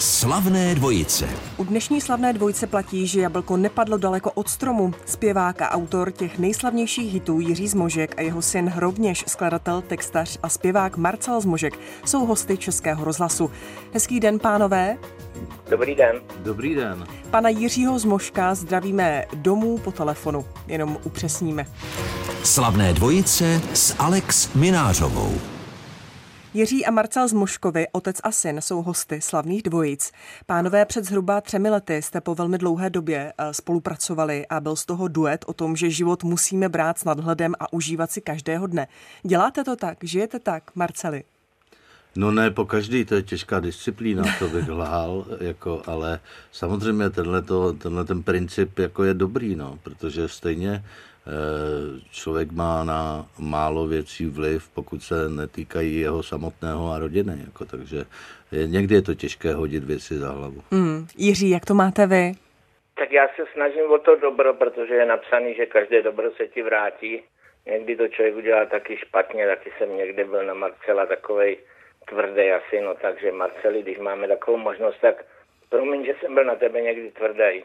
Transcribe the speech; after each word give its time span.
Slavné 0.00 0.74
dvojice. 0.74 1.28
U 1.56 1.64
dnešní 1.64 2.00
slavné 2.00 2.32
dvojice 2.32 2.66
platí, 2.66 3.06
že 3.06 3.20
jablko 3.20 3.56
nepadlo 3.56 3.98
daleko 3.98 4.30
od 4.30 4.48
stromu. 4.48 4.94
Zpěvák 5.06 5.62
a 5.62 5.70
autor 5.70 6.10
těch 6.10 6.38
nejslavnějších 6.38 7.12
hitů 7.12 7.40
Jiří 7.40 7.68
Zmožek 7.68 8.14
a 8.18 8.20
jeho 8.20 8.42
syn 8.42 8.72
rovněž 8.76 9.24
skladatel, 9.28 9.82
textař 9.82 10.38
a 10.42 10.48
zpěvák 10.48 10.96
Marcel 10.96 11.40
Zmožek 11.40 11.78
jsou 12.04 12.26
hosty 12.26 12.56
Českého 12.56 13.04
rozhlasu. 13.04 13.50
Hezký 13.92 14.20
den, 14.20 14.38
pánové. 14.38 14.96
Dobrý 15.70 15.94
den. 15.94 16.16
Dobrý 16.42 16.74
den. 16.74 17.06
Pana 17.30 17.48
Jiřího 17.48 17.98
Zmožka 17.98 18.54
zdravíme 18.54 19.24
domů 19.34 19.78
po 19.78 19.92
telefonu, 19.92 20.44
jenom 20.66 20.98
upřesníme. 21.04 21.66
Slavné 22.42 22.92
dvojice 22.92 23.60
s 23.74 23.94
Alex 23.98 24.54
Minářovou. 24.54 25.32
Jiří 26.54 26.86
a 26.86 26.90
Marcel 26.90 27.28
Zmoškovi, 27.28 27.86
otec 27.92 28.16
a 28.22 28.30
syn, 28.32 28.60
jsou 28.60 28.82
hosty 28.82 29.20
slavných 29.20 29.62
dvojic. 29.62 30.12
Pánové, 30.46 30.84
před 30.84 31.04
zhruba 31.04 31.40
třemi 31.40 31.70
lety 31.70 32.02
jste 32.02 32.20
po 32.20 32.34
velmi 32.34 32.58
dlouhé 32.58 32.90
době 32.90 33.32
eh, 33.38 33.54
spolupracovali 33.54 34.46
a 34.46 34.60
byl 34.60 34.76
z 34.76 34.86
toho 34.86 35.08
duet 35.08 35.44
o 35.48 35.52
tom, 35.52 35.76
že 35.76 35.90
život 35.90 36.24
musíme 36.24 36.68
brát 36.68 36.98
s 36.98 37.04
nadhledem 37.04 37.54
a 37.60 37.72
užívat 37.72 38.10
si 38.10 38.20
každého 38.20 38.66
dne. 38.66 38.88
Děláte 39.22 39.64
to 39.64 39.76
tak? 39.76 39.98
Žijete 40.02 40.38
tak, 40.38 40.70
Marceli? 40.74 41.24
No 42.16 42.30
ne, 42.30 42.50
po 42.50 42.64
každý, 42.64 43.04
to 43.04 43.14
je 43.14 43.22
těžká 43.22 43.60
disciplína, 43.60 44.24
to 44.38 44.48
bych 44.48 44.68
lhal, 44.68 45.24
jako, 45.40 45.82
ale 45.86 46.20
samozřejmě 46.52 47.10
tenhle, 47.10 47.42
to, 47.42 47.72
tenhle 47.72 48.04
ten 48.04 48.22
princip 48.22 48.78
jako 48.78 49.04
je 49.04 49.14
dobrý, 49.14 49.56
no, 49.56 49.78
protože 49.82 50.28
stejně 50.28 50.82
Eh, 51.26 52.00
člověk 52.12 52.52
má 52.52 52.84
na 52.84 53.26
málo 53.38 53.86
věcí 53.86 54.26
vliv, 54.26 54.68
pokud 54.74 55.02
se 55.02 55.14
netýkají 55.28 56.00
jeho 56.00 56.22
samotného 56.22 56.92
a 56.92 56.98
rodiny. 56.98 57.32
Jako, 57.46 57.64
takže 57.64 57.96
je, 58.52 58.66
někdy 58.66 58.94
je 58.94 59.02
to 59.02 59.14
těžké 59.14 59.54
hodit 59.54 59.84
věci 59.84 60.14
za 60.14 60.30
hlavu. 60.30 60.62
Mm. 60.70 61.06
Jiří, 61.16 61.50
jak 61.50 61.64
to 61.64 61.74
máte 61.74 62.06
vy? 62.06 62.32
Tak 62.98 63.12
já 63.12 63.28
se 63.28 63.42
snažím 63.52 63.90
o 63.90 63.98
to 63.98 64.16
dobro, 64.16 64.54
protože 64.54 64.94
je 64.94 65.06
napsaný, 65.06 65.54
že 65.54 65.66
každé 65.66 66.02
dobro 66.02 66.30
se 66.30 66.46
ti 66.46 66.62
vrátí. 66.62 67.22
Někdy 67.66 67.96
to 67.96 68.08
člověk 68.08 68.36
udělá 68.36 68.66
taky 68.66 68.96
špatně, 68.96 69.46
taky 69.46 69.72
jsem 69.78 69.96
někdy 69.96 70.24
byl 70.24 70.46
na 70.46 70.54
Marcela 70.54 71.06
takovej 71.06 71.58
tvrdý 72.08 72.50
asi, 72.52 72.80
no 72.80 72.94
takže 72.94 73.32
Marceli, 73.32 73.82
když 73.82 73.98
máme 73.98 74.28
takovou 74.28 74.56
možnost, 74.56 74.96
tak 75.00 75.24
promiň, 75.68 76.04
že 76.04 76.14
jsem 76.20 76.34
byl 76.34 76.44
na 76.44 76.54
tebe 76.54 76.80
někdy 76.80 77.10
tvrdý. 77.10 77.64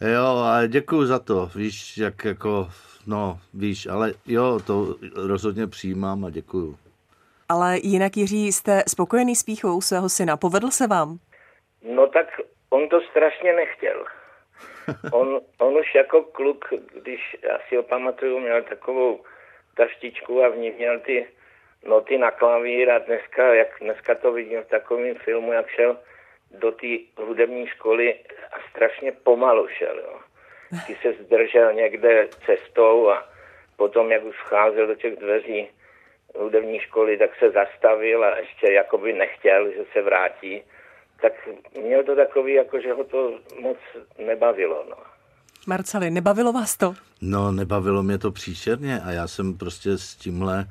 Jo, 0.00 0.36
a 0.44 0.66
děkuji 0.66 1.06
za 1.06 1.18
to, 1.18 1.46
víš, 1.56 1.98
jak 1.98 2.24
jako, 2.24 2.68
no, 3.06 3.38
víš, 3.54 3.86
ale 3.86 4.12
jo, 4.26 4.60
to 4.66 4.94
rozhodně 5.26 5.66
přijímám 5.66 6.24
a 6.24 6.30
děkuju. 6.30 6.78
Ale 7.48 7.78
jinak, 7.82 8.16
Jiří, 8.16 8.52
jste 8.52 8.82
spokojený 8.88 9.36
s 9.36 9.42
píchou 9.42 9.80
svého 9.80 10.08
syna, 10.08 10.36
povedl 10.36 10.70
se 10.70 10.86
vám? 10.86 11.18
No 11.82 12.06
tak 12.06 12.26
on 12.70 12.88
to 12.88 13.00
strašně 13.00 13.52
nechtěl. 13.52 14.04
On, 15.12 15.40
on 15.58 15.76
už 15.76 15.94
jako 15.94 16.22
kluk, 16.22 16.64
když 17.02 17.36
já 17.42 17.58
si 17.68 17.76
ho 17.76 17.82
pamatuju, 17.82 18.38
měl 18.38 18.62
takovou 18.62 19.24
taštičku 19.76 20.42
a 20.42 20.48
v 20.48 20.56
ní 20.56 20.70
měl 20.70 21.00
ty 21.00 21.26
noty 21.88 22.18
na 22.18 22.30
klavír 22.30 22.90
a 22.90 22.98
dneska, 22.98 23.54
jak 23.54 23.68
dneska 23.80 24.14
to 24.14 24.32
vidím 24.32 24.62
v 24.62 24.70
takovém 24.70 25.14
filmu, 25.14 25.52
jak 25.52 25.68
šel 25.68 25.96
do 26.50 26.72
té 26.72 26.86
hudební 27.16 27.66
školy 27.66 28.14
a 28.52 28.56
strašně 28.70 29.12
pomalu 29.12 29.68
šel. 29.68 29.98
Jo. 29.98 30.20
Ty 30.86 30.96
se 31.02 31.12
zdržel 31.24 31.72
někde 31.72 32.28
cestou 32.46 33.08
a 33.10 33.28
potom, 33.76 34.12
jak 34.12 34.24
už 34.24 34.36
vcházel 34.36 34.86
do 34.86 34.94
těch 34.94 35.16
dveří 35.16 35.68
hudební 36.38 36.80
školy, 36.80 37.18
tak 37.18 37.30
se 37.38 37.50
zastavil 37.50 38.24
a 38.24 38.38
ještě 38.38 38.72
jakoby 38.72 39.12
nechtěl, 39.12 39.70
že 39.70 39.84
se 39.92 40.02
vrátí. 40.02 40.62
Tak 41.22 41.32
měl 41.82 42.04
to 42.04 42.16
takový, 42.16 42.54
jako 42.54 42.80
že 42.80 42.92
ho 42.92 43.04
to 43.04 43.38
moc 43.60 43.78
nebavilo. 44.18 44.84
No. 44.88 44.96
Marceli, 45.66 46.10
nebavilo 46.10 46.52
vás 46.52 46.76
to? 46.76 46.94
No, 47.20 47.52
nebavilo 47.52 48.02
mě 48.02 48.18
to 48.18 48.32
příšerně 48.32 49.00
a 49.00 49.10
já 49.10 49.28
jsem 49.28 49.58
prostě 49.58 49.98
s 49.98 50.14
tímhle 50.14 50.66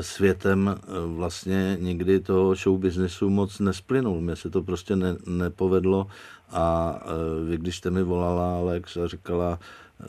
světem 0.00 0.68
eh, 0.68 0.84
vlastně 1.06 1.76
nikdy 1.80 2.20
toho 2.20 2.54
show 2.54 2.78
businessu 2.78 3.30
moc 3.30 3.58
nesplynul. 3.58 4.20
Mně 4.20 4.36
se 4.36 4.50
to 4.50 4.62
prostě 4.62 4.96
ne, 4.96 5.16
nepovedlo 5.26 6.06
a 6.50 6.98
eh, 7.02 7.44
vy, 7.50 7.56
když 7.56 7.76
jste 7.76 7.90
mi 7.90 8.02
volala, 8.02 8.56
Alex, 8.56 8.96
a 8.96 9.06
říkala, 9.06 9.58
eh, 10.00 10.04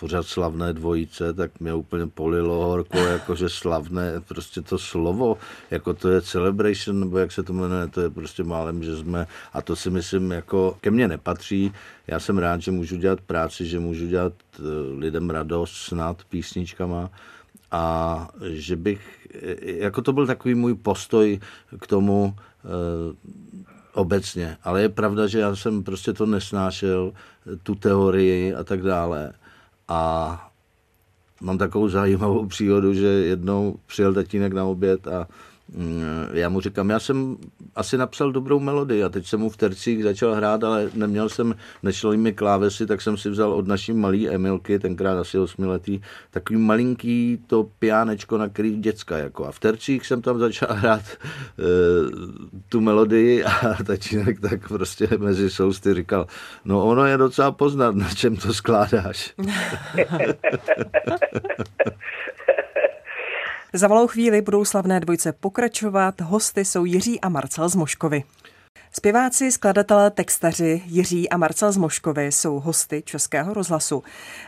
pořád 0.00 0.26
slavné 0.26 0.72
dvojice, 0.72 1.32
tak 1.32 1.60
mě 1.60 1.74
úplně 1.74 2.06
polilo 2.06 2.66
horko, 2.66 2.98
jakože 3.12 3.48
slavné, 3.48 4.20
prostě 4.28 4.62
to 4.62 4.78
slovo, 4.78 5.38
jako 5.70 5.94
to 5.94 6.08
je 6.08 6.22
celebration, 6.22 7.00
nebo 7.00 7.18
jak 7.18 7.32
se 7.32 7.42
to 7.42 7.52
jmenuje, 7.52 7.86
to 7.86 8.00
je 8.00 8.10
prostě 8.10 8.44
málem, 8.44 8.82
že 8.82 8.96
jsme, 8.96 9.26
a 9.52 9.62
to 9.62 9.76
si 9.76 9.90
myslím, 9.90 10.30
jako 10.30 10.76
ke 10.80 10.90
mně 10.90 11.08
nepatří. 11.08 11.72
Já 12.06 12.20
jsem 12.20 12.38
rád, 12.38 12.60
že 12.60 12.70
můžu 12.70 12.96
dělat 12.96 13.20
práci, 13.20 13.66
že 13.66 13.80
můžu 13.80 14.06
dělat 14.06 14.32
lidem 14.98 15.30
radost 15.30 15.76
snad 15.76 16.24
písničkama, 16.24 17.10
a 17.70 18.28
že 18.42 18.76
bych, 18.76 19.28
jako 19.60 20.02
to 20.02 20.12
byl 20.12 20.26
takový 20.26 20.54
můj 20.54 20.74
postoj 20.74 21.40
k 21.80 21.86
tomu 21.86 22.34
e, 22.36 22.68
obecně, 23.94 24.56
ale 24.62 24.82
je 24.82 24.88
pravda, 24.88 25.26
že 25.26 25.38
já 25.40 25.56
jsem 25.56 25.82
prostě 25.82 26.12
to 26.12 26.26
nesnášel, 26.26 27.12
tu 27.62 27.74
teorii 27.74 28.54
a 28.54 28.64
tak 28.64 28.82
dále. 28.82 29.32
A 29.88 30.50
mám 31.40 31.58
takovou 31.58 31.88
zajímavou 31.98 32.46
příhodu, 32.46 32.94
že 32.94 33.06
jednou 33.06 33.78
přijel 33.86 34.14
tatínek 34.14 34.52
na 34.52 34.64
oběd 34.64 35.06
a 35.06 35.28
já 36.32 36.48
mu 36.48 36.60
říkám, 36.60 36.90
já 36.90 36.98
jsem 36.98 37.36
asi 37.74 37.98
napsal 37.98 38.32
dobrou 38.32 38.60
melodii 38.60 39.04
a 39.04 39.08
teď 39.08 39.26
jsem 39.26 39.40
mu 39.40 39.50
v 39.50 39.56
tercích 39.56 40.02
začal 40.02 40.34
hrát, 40.34 40.64
ale 40.64 40.90
neměl 40.94 41.28
jsem, 41.28 41.54
nešlo 41.82 42.12
mi 42.12 42.32
klávesy, 42.32 42.86
tak 42.86 43.00
jsem 43.00 43.16
si 43.16 43.30
vzal 43.30 43.52
od 43.52 43.66
naší 43.66 43.92
malý 43.92 44.28
Emilky, 44.28 44.78
tenkrát 44.78 45.18
asi 45.18 45.38
osmiletý, 45.38 46.00
takový 46.30 46.58
malinký 46.58 47.38
to 47.46 47.70
piánečko, 47.78 48.38
na 48.38 48.48
který 48.48 48.76
děcka 48.76 49.18
jako. 49.18 49.46
A 49.46 49.52
v 49.52 49.58
tercích 49.58 50.06
jsem 50.06 50.22
tam 50.22 50.38
začal 50.38 50.68
hrát 50.72 51.02
e, 51.02 51.16
tu 52.68 52.80
melodii 52.80 53.44
a 53.44 53.74
tatínek 53.86 54.40
tak 54.40 54.68
prostě 54.68 55.08
mezi 55.18 55.50
sousty 55.50 55.94
říkal, 55.94 56.26
no 56.64 56.84
ono 56.84 57.04
je 57.04 57.16
docela 57.16 57.52
poznat, 57.52 57.94
na 57.94 58.08
čem 58.08 58.36
to 58.36 58.54
skládáš. 58.54 59.34
Za 63.76 63.88
malou 63.88 64.06
chvíli 64.06 64.42
budou 64.42 64.64
slavné 64.64 65.00
dvojce 65.00 65.32
pokračovat. 65.32 66.20
Hosty 66.20 66.64
jsou 66.64 66.84
Jiří 66.84 67.20
a 67.20 67.28
Marcel 67.28 67.68
Zmoškovi. 67.68 68.24
Zpěváci, 68.92 69.52
skladatelé, 69.52 70.10
textaři 70.10 70.82
Jiří 70.86 71.28
a 71.28 71.36
Marcel 71.36 71.72
Zmoškovi 71.72 72.26
jsou 72.26 72.60
hosty 72.60 73.02
Českého 73.06 73.54
rozhlasu. 73.54 74.02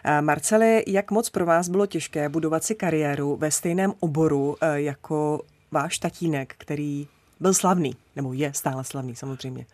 Eh, 0.05 0.23
Marceli, 0.23 0.85
jak 0.87 1.11
moc 1.11 1.31
pro 1.31 1.47
vás 1.47 1.69
bylo 1.69 1.87
těžké 1.87 2.29
budovat 2.29 2.65
si 2.65 2.75
kariéru 2.75 3.37
ve 3.37 3.51
stejném 3.51 3.93
oboru 4.01 4.57
eh, 4.61 4.81
jako 4.81 5.41
váš 5.71 5.99
tatínek, 5.99 6.55
který 6.59 7.09
byl 7.41 7.55
slavný, 7.55 7.97
nebo 8.17 8.33
je 8.33 8.53
stále 8.55 8.85
slavný 8.85 9.17
samozřejmě? 9.17 9.67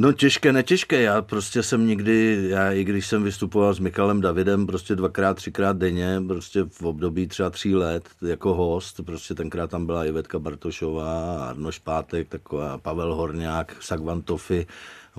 No 0.00 0.12
těžké, 0.12 0.52
netěžké. 0.52 1.02
Já 1.02 1.22
prostě 1.22 1.62
jsem 1.62 1.86
nikdy, 1.86 2.46
já 2.48 2.72
i 2.72 2.84
když 2.84 3.06
jsem 3.06 3.22
vystupoval 3.22 3.74
s 3.74 3.78
Michalem 3.78 4.20
Davidem 4.20 4.66
prostě 4.66 4.96
dvakrát, 4.96 5.34
třikrát 5.34 5.76
denně, 5.76 6.22
prostě 6.28 6.64
v 6.64 6.82
období 6.82 7.26
třeba 7.26 7.50
tří 7.50 7.74
let 7.74 8.04
jako 8.22 8.54
host, 8.54 9.00
prostě 9.06 9.34
tenkrát 9.34 9.70
tam 9.70 9.86
byla 9.86 10.04
Ivetka 10.04 10.38
Bartošová, 10.38 11.44
Arno 11.48 11.72
Špátek, 11.72 12.28
taková 12.28 12.78
Pavel 12.78 13.14
Horňák, 13.14 13.76
Sagvan 13.80 14.22
Tofy, 14.22 14.66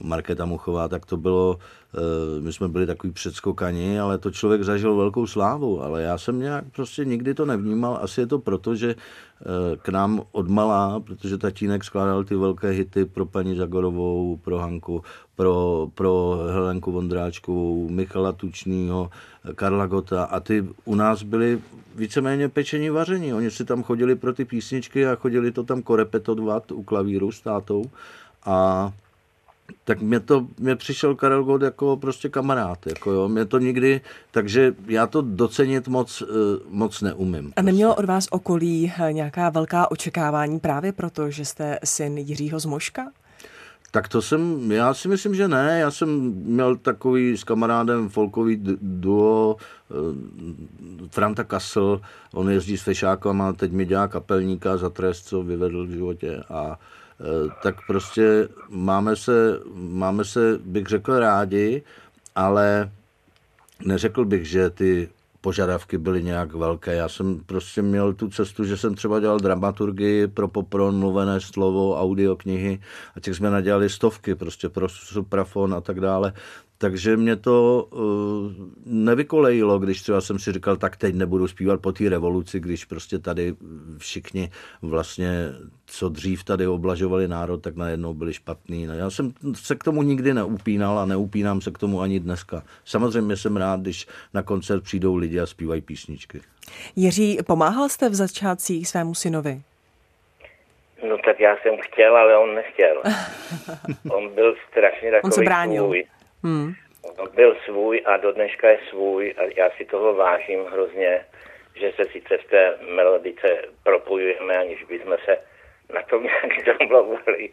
Markéta 0.01 0.45
Muchová, 0.45 0.87
tak 0.87 1.05
to 1.05 1.17
bylo, 1.17 1.57
eh, 1.93 2.41
my 2.41 2.53
jsme 2.53 2.67
byli 2.67 2.85
takový 2.85 3.13
předskokani, 3.13 3.99
ale 3.99 4.17
to 4.17 4.31
člověk 4.31 4.63
zažil 4.63 4.95
velkou 4.95 5.27
slávu, 5.27 5.83
ale 5.83 6.01
já 6.01 6.17
jsem 6.17 6.39
nějak 6.39 6.63
prostě 6.75 7.05
nikdy 7.05 7.33
to 7.33 7.45
nevnímal, 7.45 7.99
asi 8.01 8.21
je 8.21 8.27
to 8.27 8.39
proto, 8.39 8.75
že 8.75 8.95
eh, 8.95 9.45
k 9.81 9.89
nám 9.89 10.21
odmalá, 10.31 10.99
protože 10.99 11.38
tatínek 11.38 11.83
skládal 11.83 12.23
ty 12.23 12.35
velké 12.35 12.69
hity 12.69 13.05
pro 13.05 13.25
paní 13.25 13.55
Zagorovou, 13.55 14.38
pro 14.38 14.57
Hanku, 14.57 15.03
pro, 15.35 15.88
pro 15.95 16.39
Helenku 16.51 16.91
Vondráčkovou, 16.91 17.89
Michala 17.89 18.31
Tučnýho, 18.31 19.09
Karla 19.56 19.88
Gota 19.88 20.24
a 20.24 20.39
ty 20.39 20.65
u 20.85 20.95
nás 20.95 21.24
byli 21.24 21.59
víceméně 21.95 22.50
pečení 22.50 22.89
vaření. 22.89 23.33
Oni 23.33 23.51
si 23.51 23.65
tam 23.65 23.83
chodili 23.83 24.15
pro 24.15 24.33
ty 24.33 24.45
písničky 24.45 25.07
a 25.07 25.15
chodili 25.15 25.51
to 25.51 25.63
tam 25.63 25.81
korepetovat 25.81 26.71
u 26.71 26.83
klavíru 26.83 27.31
s 27.31 27.41
tátou 27.41 27.85
a 28.45 28.91
tak 29.83 30.01
mě 30.01 30.19
to, 30.19 30.48
mě 30.60 30.75
přišel 30.75 31.16
Karel 31.16 31.44
Gott 31.44 31.62
jako 31.62 31.98
prostě 31.98 32.30
kamarád, 32.30 32.88
jako 32.88 33.12
jo, 33.12 33.27
mě 33.27 33.45
to 33.45 33.60
nikdy, 33.60 34.01
takže 34.31 34.75
já 34.88 35.07
to 35.07 35.21
docenit 35.21 35.88
moc, 35.88 36.24
eh, 36.30 36.33
moc 36.69 37.01
neumím. 37.01 37.54
A 37.56 37.62
nemělo 37.62 37.95
od 37.95 38.06
vás 38.06 38.27
okolí 38.31 38.94
eh, 39.00 39.13
nějaká 39.13 39.50
velká 39.50 39.92
očekávání 39.92 40.60
právě 40.60 40.92
proto, 40.92 41.30
že 41.30 41.45
jste 41.45 41.80
syn 41.83 42.18
Jiřího 42.18 42.60
Zmoška? 42.60 43.12
Tak 43.92 44.07
to 44.07 44.21
jsem, 44.21 44.71
já 44.71 44.94
si 44.94 45.07
myslím, 45.07 45.36
že 45.36 45.48
ne. 45.48 45.80
Já 45.80 45.92
jsem 45.92 46.10
měl 46.31 46.75
takový 46.75 47.38
s 47.38 47.44
kamarádem 47.44 48.10
folkový 48.10 48.60
duo 48.81 49.56
eh, 49.60 49.95
Franta 51.10 51.44
Kassel, 51.44 52.01
on 52.33 52.50
jezdí 52.50 52.77
s 52.77 52.81
fešákama, 52.81 53.54
teď 53.54 53.72
mi 53.72 53.86
dělá 53.86 54.07
kapelníka 54.07 54.77
za 54.77 54.89
trest, 54.89 55.27
co 55.27 55.44
vyvedl 55.44 55.88
v 55.88 55.89
životě 55.89 56.44
a 56.50 56.80
tak 57.63 57.75
prostě 57.88 58.48
máme 58.69 59.16
se, 59.16 59.60
máme 59.75 60.25
se, 60.25 60.60
bych 60.63 60.88
řekl, 60.88 61.19
rádi, 61.19 61.83
ale 62.36 62.92
neřekl 63.86 64.25
bych, 64.25 64.45
že 64.45 64.69
ty 64.69 65.10
požadavky 65.42 65.98
byly 65.98 66.24
nějak 66.24 66.54
velké. 66.54 66.95
Já 66.95 67.10
jsem 67.10 67.39
prostě 67.45 67.81
měl 67.81 68.13
tu 68.13 68.30
cestu, 68.30 68.63
že 68.63 68.77
jsem 68.77 68.95
třeba 68.95 69.19
dělal 69.19 69.39
dramaturgii 69.39 70.27
pro 70.27 70.48
popron, 70.48 71.00
mluvené 71.00 71.42
slovo, 71.42 72.01
audioknihy 72.01 72.80
a 73.16 73.19
těch 73.19 73.36
jsme 73.36 73.50
nadělali 73.50 73.89
stovky 73.89 74.36
prostě 74.36 74.69
pro 74.69 74.89
suprafon 74.89 75.74
a 75.74 75.81
tak 75.81 76.00
dále. 76.00 76.33
Takže 76.81 77.17
mě 77.17 77.35
to 77.35 77.87
uh, 77.91 77.99
nevykolejilo, 78.85 79.79
když 79.79 80.01
třeba 80.01 80.21
jsem 80.21 80.39
si 80.39 80.51
říkal, 80.51 80.77
tak 80.77 80.97
teď 80.97 81.15
nebudu 81.15 81.47
zpívat 81.47 81.81
po 81.81 81.91
té 81.91 82.09
revoluci, 82.09 82.59
když 82.59 82.85
prostě 82.85 83.19
tady 83.19 83.55
všichni 83.97 84.49
vlastně, 84.81 85.29
co 85.85 86.09
dřív 86.09 86.43
tady 86.43 86.67
oblažovali 86.67 87.27
národ, 87.27 87.57
tak 87.57 87.75
najednou 87.75 88.13
byli 88.13 88.33
špatný. 88.33 88.85
No, 88.85 88.93
já 88.93 89.09
jsem 89.09 89.31
se 89.53 89.75
k 89.75 89.83
tomu 89.83 90.03
nikdy 90.03 90.33
neupínal 90.33 90.99
a 90.99 91.05
neupínám 91.05 91.61
se 91.61 91.71
k 91.71 91.77
tomu 91.77 92.01
ani 92.01 92.19
dneska. 92.19 92.63
Samozřejmě 92.85 93.37
jsem 93.37 93.57
rád, 93.57 93.79
když 93.79 94.07
na 94.33 94.43
koncert 94.43 94.83
přijdou 94.83 95.15
lidi 95.15 95.39
a 95.39 95.45
zpívají 95.45 95.81
písničky. 95.81 96.41
Jiří, 96.95 97.37
pomáhal 97.47 97.89
jste 97.89 98.09
v 98.09 98.15
začátcích 98.15 98.87
svému 98.87 99.15
synovi? 99.15 99.61
No 101.09 101.17
tak 101.25 101.39
já 101.39 101.55
jsem 101.63 101.77
chtěl, 101.81 102.17
ale 102.17 102.37
on 102.37 102.55
nechtěl. 102.55 103.03
on 104.15 104.29
byl 104.35 104.55
strašně 104.71 105.11
takový 105.11 105.21
On 105.23 105.31
se 105.31 105.41
bránil. 105.41 105.83
svůj. 105.83 106.05
Hmm. 106.44 106.74
Byl 107.36 107.57
svůj 107.65 108.01
a 108.06 108.18
do 108.18 108.31
dneška 108.31 108.69
je 108.69 108.80
svůj 108.89 109.33
a 109.38 109.41
já 109.56 109.69
si 109.69 109.86
toho 109.86 110.13
vážím 110.13 110.65
hrozně, 110.65 111.25
že 111.75 111.91
se 111.91 112.03
sice 112.12 112.38
v 112.38 112.50
té 112.50 112.77
melodice 112.95 113.62
propojujeme, 113.83 114.57
aniž 114.57 114.83
bychom 114.83 115.18
se 115.25 115.38
na 115.94 116.01
tom 116.01 116.24
nějak 116.63 116.65
domlouvali. 116.65 117.50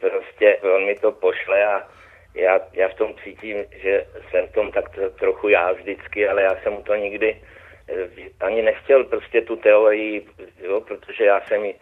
Prostě 0.00 0.56
on 0.56 0.84
mi 0.84 0.94
to 0.94 1.12
pošle 1.12 1.64
a 1.64 1.88
já, 2.34 2.60
já 2.72 2.88
v 2.88 2.94
tom 2.94 3.14
cítím, 3.24 3.64
že 3.70 4.06
jsem 4.30 4.46
v 4.46 4.52
tom 4.52 4.72
tak 4.72 4.84
trochu 5.18 5.48
já 5.48 5.72
vždycky, 5.72 6.28
ale 6.28 6.42
já 6.42 6.56
jsem 6.56 6.72
mu 6.72 6.82
to 6.82 6.94
nikdy 6.94 7.42
eh, 7.88 8.08
ani 8.40 8.62
nechtěl 8.62 9.04
prostě 9.04 9.40
tu 9.42 9.56
teorii, 9.56 10.26
jo, 10.62 10.80
protože 10.80 11.24
já 11.24 11.40
jsem 11.40 11.64
ji 11.64 11.74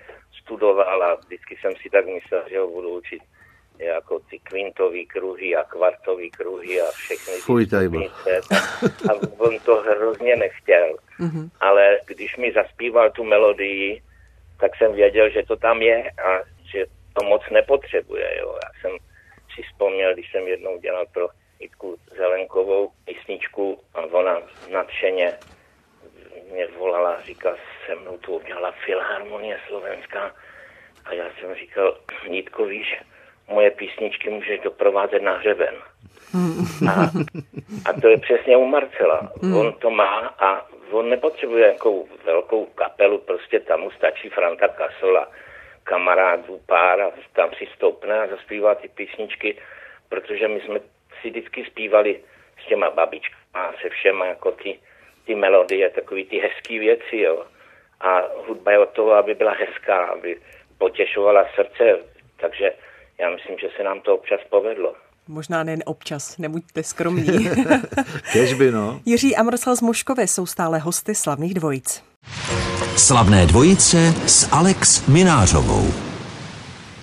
studoval 0.42 1.02
a 1.02 1.14
vždycky 1.14 1.56
jsem 1.56 1.72
si 1.76 1.90
tak 1.90 2.06
myslel, 2.06 2.44
že 2.50 2.58
ho 2.58 2.68
budu 2.68 2.88
učit 2.88 3.22
jako 3.84 4.18
ty 4.18 4.38
kvintový 4.38 5.06
kruhy 5.06 5.56
a 5.56 5.64
kvartový 5.64 6.30
kruhy 6.30 6.80
a 6.80 6.90
všechny 6.90 7.34
Fuj, 7.34 7.66
ty 7.66 7.76
stupnice. 7.76 8.40
A 9.10 9.12
on 9.38 9.58
to 9.58 9.76
hrozně 9.76 10.36
nechtěl. 10.36 10.96
Mm-hmm. 11.20 11.50
Ale 11.60 11.98
když 12.06 12.36
mi 12.36 12.52
zaspíval 12.52 13.10
tu 13.10 13.24
melodii, 13.24 14.02
tak 14.60 14.76
jsem 14.76 14.92
věděl, 14.92 15.30
že 15.30 15.42
to 15.42 15.56
tam 15.56 15.82
je 15.82 16.10
a 16.10 16.42
že 16.72 16.86
to 17.12 17.24
moc 17.24 17.42
nepotřebuje. 17.50 18.38
Jo. 18.38 18.58
Já 18.64 18.70
jsem 18.80 18.98
si 19.54 19.62
vzpomněl, 19.62 20.14
když 20.14 20.30
jsem 20.30 20.48
jednou 20.48 20.78
dělal 20.78 21.06
pro 21.06 21.28
Jitku 21.60 21.96
Zelenkovou 22.16 22.90
písničku 23.04 23.80
a 23.94 24.00
ona 24.00 24.42
nadšeně 24.70 25.32
mě 26.52 26.66
volala 26.66 27.12
a 27.12 27.22
říkala, 27.22 27.56
se 27.86 27.94
mnou 27.94 28.18
to 28.18 28.32
udělala 28.32 28.74
Filharmonie 28.84 29.58
Slovenská. 29.68 30.34
A 31.04 31.12
já 31.12 31.24
jsem 31.40 31.54
říkal, 31.54 31.98
Jitko, 32.30 32.64
víš, 32.64 32.96
moje 33.52 33.70
písničky 33.70 34.30
můžeš 34.30 34.60
doprovázet 34.60 35.22
na 35.22 35.32
hřeben. 35.32 35.74
A, 36.90 37.10
a 37.90 38.00
to 38.00 38.08
je 38.08 38.18
přesně 38.18 38.56
u 38.56 38.66
Marcela. 38.66 39.32
On 39.58 39.72
to 39.72 39.90
má 39.90 40.34
a 40.38 40.66
on 40.90 41.10
nepotřebuje 41.10 41.60
nějakou 41.60 42.08
velkou 42.24 42.66
kapelu, 42.66 43.18
prostě 43.18 43.60
tam 43.60 43.80
mu 43.80 43.90
stačí 43.90 44.28
Franta 44.28 44.68
Kasola, 44.68 45.28
kamarádů 45.84 46.60
pár 46.66 47.00
a 47.00 47.10
tam 47.32 47.50
si 47.58 47.68
stoupne 47.76 48.20
a 48.20 48.26
zaspívá 48.26 48.74
ty 48.74 48.88
písničky, 48.88 49.56
protože 50.08 50.48
my 50.48 50.60
jsme 50.60 50.80
si 51.20 51.30
vždycky 51.30 51.64
zpívali 51.64 52.20
s 52.64 52.68
těma 52.68 52.90
babičkama 52.90 53.42
a 53.54 53.72
se 53.82 53.88
všema 53.88 54.26
jako 54.26 54.52
ty, 54.52 54.78
ty 55.26 55.34
melodie, 55.34 55.90
takový 55.90 56.24
ty 56.24 56.38
hezký 56.38 56.78
věci, 56.78 57.16
jo. 57.16 57.44
A 58.00 58.22
hudba 58.46 58.72
je 58.72 58.78
od 58.78 58.88
toho, 58.88 59.12
aby 59.12 59.34
byla 59.34 59.52
hezká, 59.52 60.04
aby 60.04 60.40
potěšovala 60.78 61.48
srdce, 61.54 61.98
takže 62.36 62.72
já 63.22 63.30
myslím, 63.30 63.58
že 63.58 63.68
se 63.76 63.82
nám 63.82 64.00
to 64.00 64.14
občas 64.14 64.40
povedlo. 64.50 64.94
Možná 65.28 65.62
nejen 65.64 65.82
občas, 65.86 66.38
nebuďte 66.38 66.82
skromní. 66.82 67.48
Kežby, 68.32 68.72
no. 68.72 69.00
Jiří 69.04 69.36
a 69.36 69.42
Marcel 69.42 69.76
z 69.76 69.80
Moškovy 69.80 70.28
jsou 70.28 70.46
stále 70.46 70.78
hosty 70.78 71.14
slavných 71.14 71.54
dvojic. 71.54 72.04
Slavné 72.96 73.46
dvojice 73.46 73.98
s 74.26 74.52
Alex 74.52 75.06
Minářovou. 75.08 75.86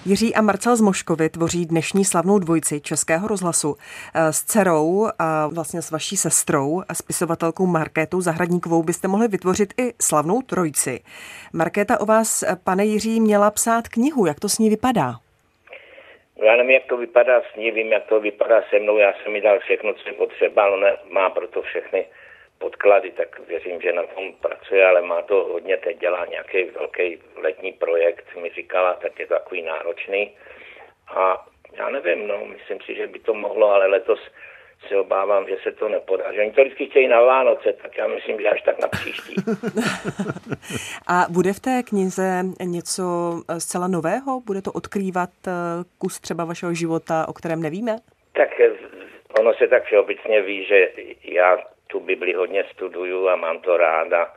Jiří 0.06 0.36
a 0.36 0.42
Marcel 0.42 0.76
z 0.76 0.82
Moškovy 0.82 1.30
tvoří 1.30 1.66
dnešní 1.66 2.06
slavnou 2.06 2.40
dvojici 2.40 2.82
Českého 2.82 3.28
rozhlasu. 3.28 3.76
Eh, 4.14 4.34
S 4.34 4.44
dcerou 4.44 5.10
a 5.20 5.48
vlastně 5.48 5.82
s 5.82 5.92
vaší 5.92 6.18
sestrou 6.18 6.84
a 6.88 6.94
spisovatelkou 6.94 7.66
Markétou 7.66 8.22
Zahradníkovou 8.22 8.84
byste 8.84 9.08
mohli 9.08 9.28
vytvořit 9.28 9.74
i 9.78 9.94
slavnou 10.02 10.42
trojici. 10.42 11.00
Markéta 11.54 12.00
o 12.00 12.06
vás, 12.06 12.44
eh, 12.44 12.58
pane 12.64 12.86
Jiří, 12.86 13.20
měla 13.20 13.52
psát 13.52 13.88
knihu. 13.88 14.26
Jak 14.26 14.40
to 14.40 14.50
s 14.50 14.58
ní 14.58 14.70
vypadá? 14.70 15.16
Já 16.42 16.56
nevím, 16.56 16.72
jak 16.72 16.86
to 16.86 16.98
vypadá 16.98 17.42
s 17.42 17.56
ní, 17.56 17.72
vím, 17.72 17.92
jak 17.92 18.06
to 18.06 18.20
vypadá 18.20 18.62
se 18.62 18.80
mnou, 18.80 18.98
já 18.98 19.14
jsem 19.14 19.32
mi 19.32 19.42
dal 19.42 19.60
všechno, 19.60 19.94
co 19.94 20.10
je 20.10 20.14
potřeba, 20.14 20.70
ona 20.70 20.88
má 21.10 21.30
proto 21.30 21.62
všechny 21.62 22.06
podklady, 22.58 23.12
tak 23.12 23.40
věřím, 23.40 23.82
že 23.82 23.94
na 23.94 24.04
tom 24.04 24.34
pracuje, 24.34 24.86
ale 24.86 25.02
má 25.02 25.22
to 25.22 25.36
hodně, 25.36 25.78
teď 25.78 26.00
dělá 26.00 26.26
nějaký 26.26 26.64
velký 26.64 27.22
letní 27.36 27.72
projekt, 27.74 28.36
mi 28.36 28.50
říkala, 28.50 28.94
tak 28.94 29.20
je 29.20 29.28
to 29.28 29.34
takový 29.34 29.62
náročný. 29.62 30.32
A 31.08 31.46
já 31.74 31.90
nevím, 31.90 32.28
no, 32.28 32.46
myslím 32.46 32.82
si, 32.82 32.96
že 32.96 33.08
by 33.08 33.20
to 33.20 33.34
mohlo, 33.34 33.72
ale 33.72 33.88
letos 33.88 34.20
se 34.88 34.98
obávám, 34.98 35.48
že 35.48 35.58
se 35.64 35.72
to 35.72 35.90
nepodaří. 35.90 36.40
Oni 36.40 36.52
to 36.52 36.62
vždycky 36.62 36.86
chtějí 36.86 37.08
na 37.08 37.22
Vánoce, 37.22 37.74
tak 37.74 37.98
já 37.98 38.08
myslím, 38.08 38.42
že 38.42 38.50
až 38.50 38.62
tak 38.62 38.82
na 38.82 38.88
příští. 38.88 39.36
A 41.08 41.26
bude 41.30 41.54
v 41.54 41.60
té 41.60 41.84
knize 41.84 42.44
něco 42.64 43.04
eh, 43.50 43.60
zcela 43.60 43.88
nového? 43.88 44.42
Bude 44.42 44.62
to 44.62 44.72
odkrývat 44.72 45.30
eh, 45.48 45.52
kus 45.98 46.20
třeba 46.20 46.46
vašeho 46.46 46.74
života, 46.74 47.26
o 47.28 47.34
kterém 47.34 47.62
nevíme? 47.62 47.96
Tak 48.34 48.60
eh, 48.60 48.72
ono 49.40 49.54
se 49.54 49.68
tak 49.68 49.84
všeobecně 49.84 50.42
ví, 50.42 50.66
že 50.66 50.92
já 51.24 51.58
tu 51.88 52.00
Bibli 52.00 52.34
hodně 52.34 52.64
studuju 52.72 53.28
a 53.28 53.36
mám 53.36 53.60
to 53.60 53.78
ráda 53.78 54.34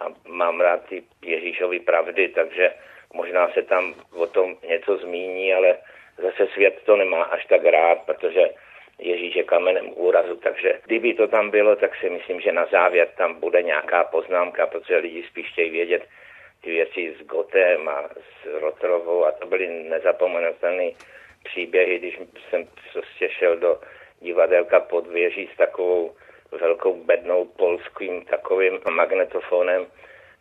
a 0.00 0.04
mám 0.28 0.60
rád 0.60 0.80
ty 0.88 1.02
Ježíšovy 1.22 1.80
pravdy, 1.80 2.28
takže 2.28 2.72
možná 3.14 3.48
se 3.48 3.62
tam 3.62 3.94
o 4.12 4.26
tom 4.26 4.56
něco 4.68 4.96
zmíní, 4.96 5.54
ale 5.54 5.76
zase 6.18 6.46
svět 6.52 6.80
to 6.84 6.96
nemá 6.96 7.22
až 7.22 7.46
tak 7.46 7.64
rád, 7.64 7.98
protože 8.06 8.42
Ježíš 8.98 9.36
je 9.36 9.44
kamenem 9.44 9.90
úrazu, 9.94 10.36
takže 10.36 10.80
kdyby 10.84 11.14
to 11.14 11.28
tam 11.28 11.50
bylo, 11.50 11.76
tak 11.76 11.96
si 11.96 12.10
myslím, 12.10 12.40
že 12.40 12.52
na 12.52 12.66
závěr 12.66 13.08
tam 13.16 13.40
bude 13.40 13.62
nějaká 13.62 14.04
poznámka, 14.04 14.66
protože 14.66 14.96
lidi 14.96 15.24
spíš 15.30 15.52
chtějí 15.52 15.70
vědět 15.70 16.02
ty 16.60 16.70
věci 16.70 17.14
s 17.18 17.26
Gotem 17.26 17.88
a 17.88 18.08
s 18.08 18.60
Rotrovou 18.60 19.24
a 19.24 19.32
to 19.32 19.46
byly 19.46 19.68
nezapomenutelné 19.68 20.90
příběhy, 21.44 21.98
když 21.98 22.18
jsem 22.50 22.68
prostě 22.92 23.28
šel 23.28 23.56
do 23.56 23.80
divadelka 24.20 24.80
pod 24.80 25.06
věží 25.06 25.50
s 25.54 25.56
takovou 25.56 26.16
velkou 26.60 26.94
bednou 27.04 27.44
polským 27.44 28.24
takovým 28.24 28.78
magnetofonem 28.90 29.86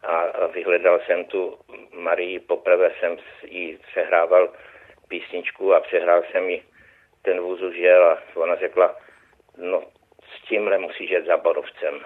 a 0.04 0.48
vyhledal 0.48 1.00
jsem 1.06 1.26
tu 1.26 1.58
Marii, 1.94 2.40
poprvé 2.40 2.92
jsem 3.00 3.18
jí 3.44 3.78
přehrával 3.88 4.54
písničku 5.08 5.74
a 5.74 5.80
přehrál 5.80 6.24
jsem 6.32 6.50
ji 6.50 6.64
ten 7.26 7.40
vůz 7.40 7.62
už 7.62 7.78
jel 7.78 8.04
a 8.04 8.18
ona 8.36 8.56
řekla, 8.56 8.96
no 9.58 9.84
s 10.36 10.48
tímhle 10.48 10.78
musíš 10.78 11.10
jet 11.10 11.26
za 11.26 11.38
Borovcem. 11.38 12.00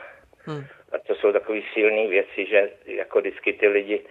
Hmm. 0.46 0.64
A 0.92 1.00
to 1.08 1.16
jsou 1.16 1.32
takové 1.32 1.60
silné 1.74 2.08
věci, 2.08 2.46
že 2.46 2.70
jako 2.86 3.20
vždycky 3.20 3.54
ty 3.54 3.68
lidi, 3.68 4.02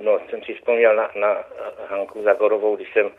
no 0.00 0.20
jsem 0.30 0.42
si 0.42 0.54
vzpomněl 0.54 0.96
na, 0.96 1.10
na 1.14 1.44
Hanku 1.88 2.22
Zagorovou, 2.22 2.76
když 2.76 2.92
jsem 2.92 3.10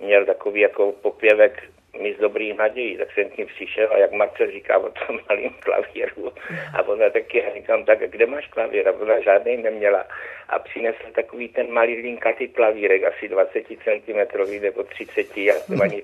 měl 0.00 0.24
takový 0.24 0.60
jako 0.60 0.92
popěvek 0.92 1.62
mi 2.00 2.14
z 2.14 2.18
dobrých 2.18 2.56
nadějí, 2.56 2.96
tak 2.96 3.12
jsem 3.12 3.30
k 3.30 3.38
ní 3.38 3.44
přišel 3.44 3.88
a 3.92 3.98
jak 3.98 4.12
Marcel 4.12 4.50
říká 4.50 4.78
o 4.78 4.90
tom 4.90 5.20
malým 5.28 5.54
klavíru 5.60 6.32
a 6.74 6.82
ona 6.82 7.10
taky, 7.10 7.38
já 7.38 7.54
říkám, 7.54 7.84
tak 7.84 8.10
kde 8.10 8.26
máš 8.26 8.46
klavír? 8.46 8.88
A 8.88 8.92
ona 8.92 9.20
žádný 9.20 9.56
neměla 9.56 10.06
a 10.48 10.58
přinesl 10.58 11.12
takový 11.14 11.48
ten 11.48 11.72
malý 11.72 12.02
linkatý 12.02 12.48
klavírek, 12.48 13.04
asi 13.04 13.28
20 13.28 13.66
cm 13.66 14.60
nebo 14.62 14.82
30, 14.82 15.36
já 15.36 15.54
jsem 15.54 15.82
ani 15.82 16.02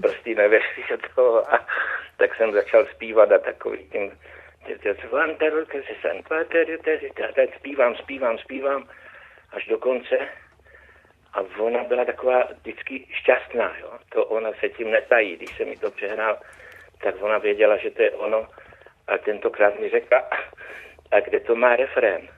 prostě 0.00 0.34
nevěřil 0.34 0.96
do 1.02 1.08
toho 1.14 1.54
a 1.54 1.66
tak 2.16 2.34
jsem 2.34 2.52
začal 2.52 2.86
zpívat 2.94 3.32
a 3.32 3.38
takový 3.38 3.78
tím 3.92 4.12
zpívám, 7.62 7.94
zpívám, 7.96 8.38
zpívám 8.38 8.88
až 9.52 9.66
do 9.66 9.78
konce 9.78 10.18
a 11.32 11.40
ona 11.58 11.84
byla 11.84 12.04
taková 12.04 12.48
vždycky 12.60 13.06
šťastná, 13.10 13.72
jo. 13.80 13.90
To 14.08 14.24
ona 14.24 14.50
se 14.60 14.68
tím 14.68 14.90
netají, 14.90 15.36
když 15.36 15.56
se 15.56 15.64
mi 15.64 15.76
to 15.76 15.90
přehrál, 15.90 16.38
tak 17.02 17.14
ona 17.20 17.38
věděla, 17.38 17.76
že 17.76 17.90
to 17.90 18.02
je 18.02 18.10
ono 18.10 18.46
a 19.08 19.18
tentokrát 19.18 19.80
mi 19.80 19.90
řekla, 19.90 20.18
a 21.10 21.20
kde 21.20 21.40
to 21.40 21.54
má 21.54 21.76
refrén? 21.76 22.28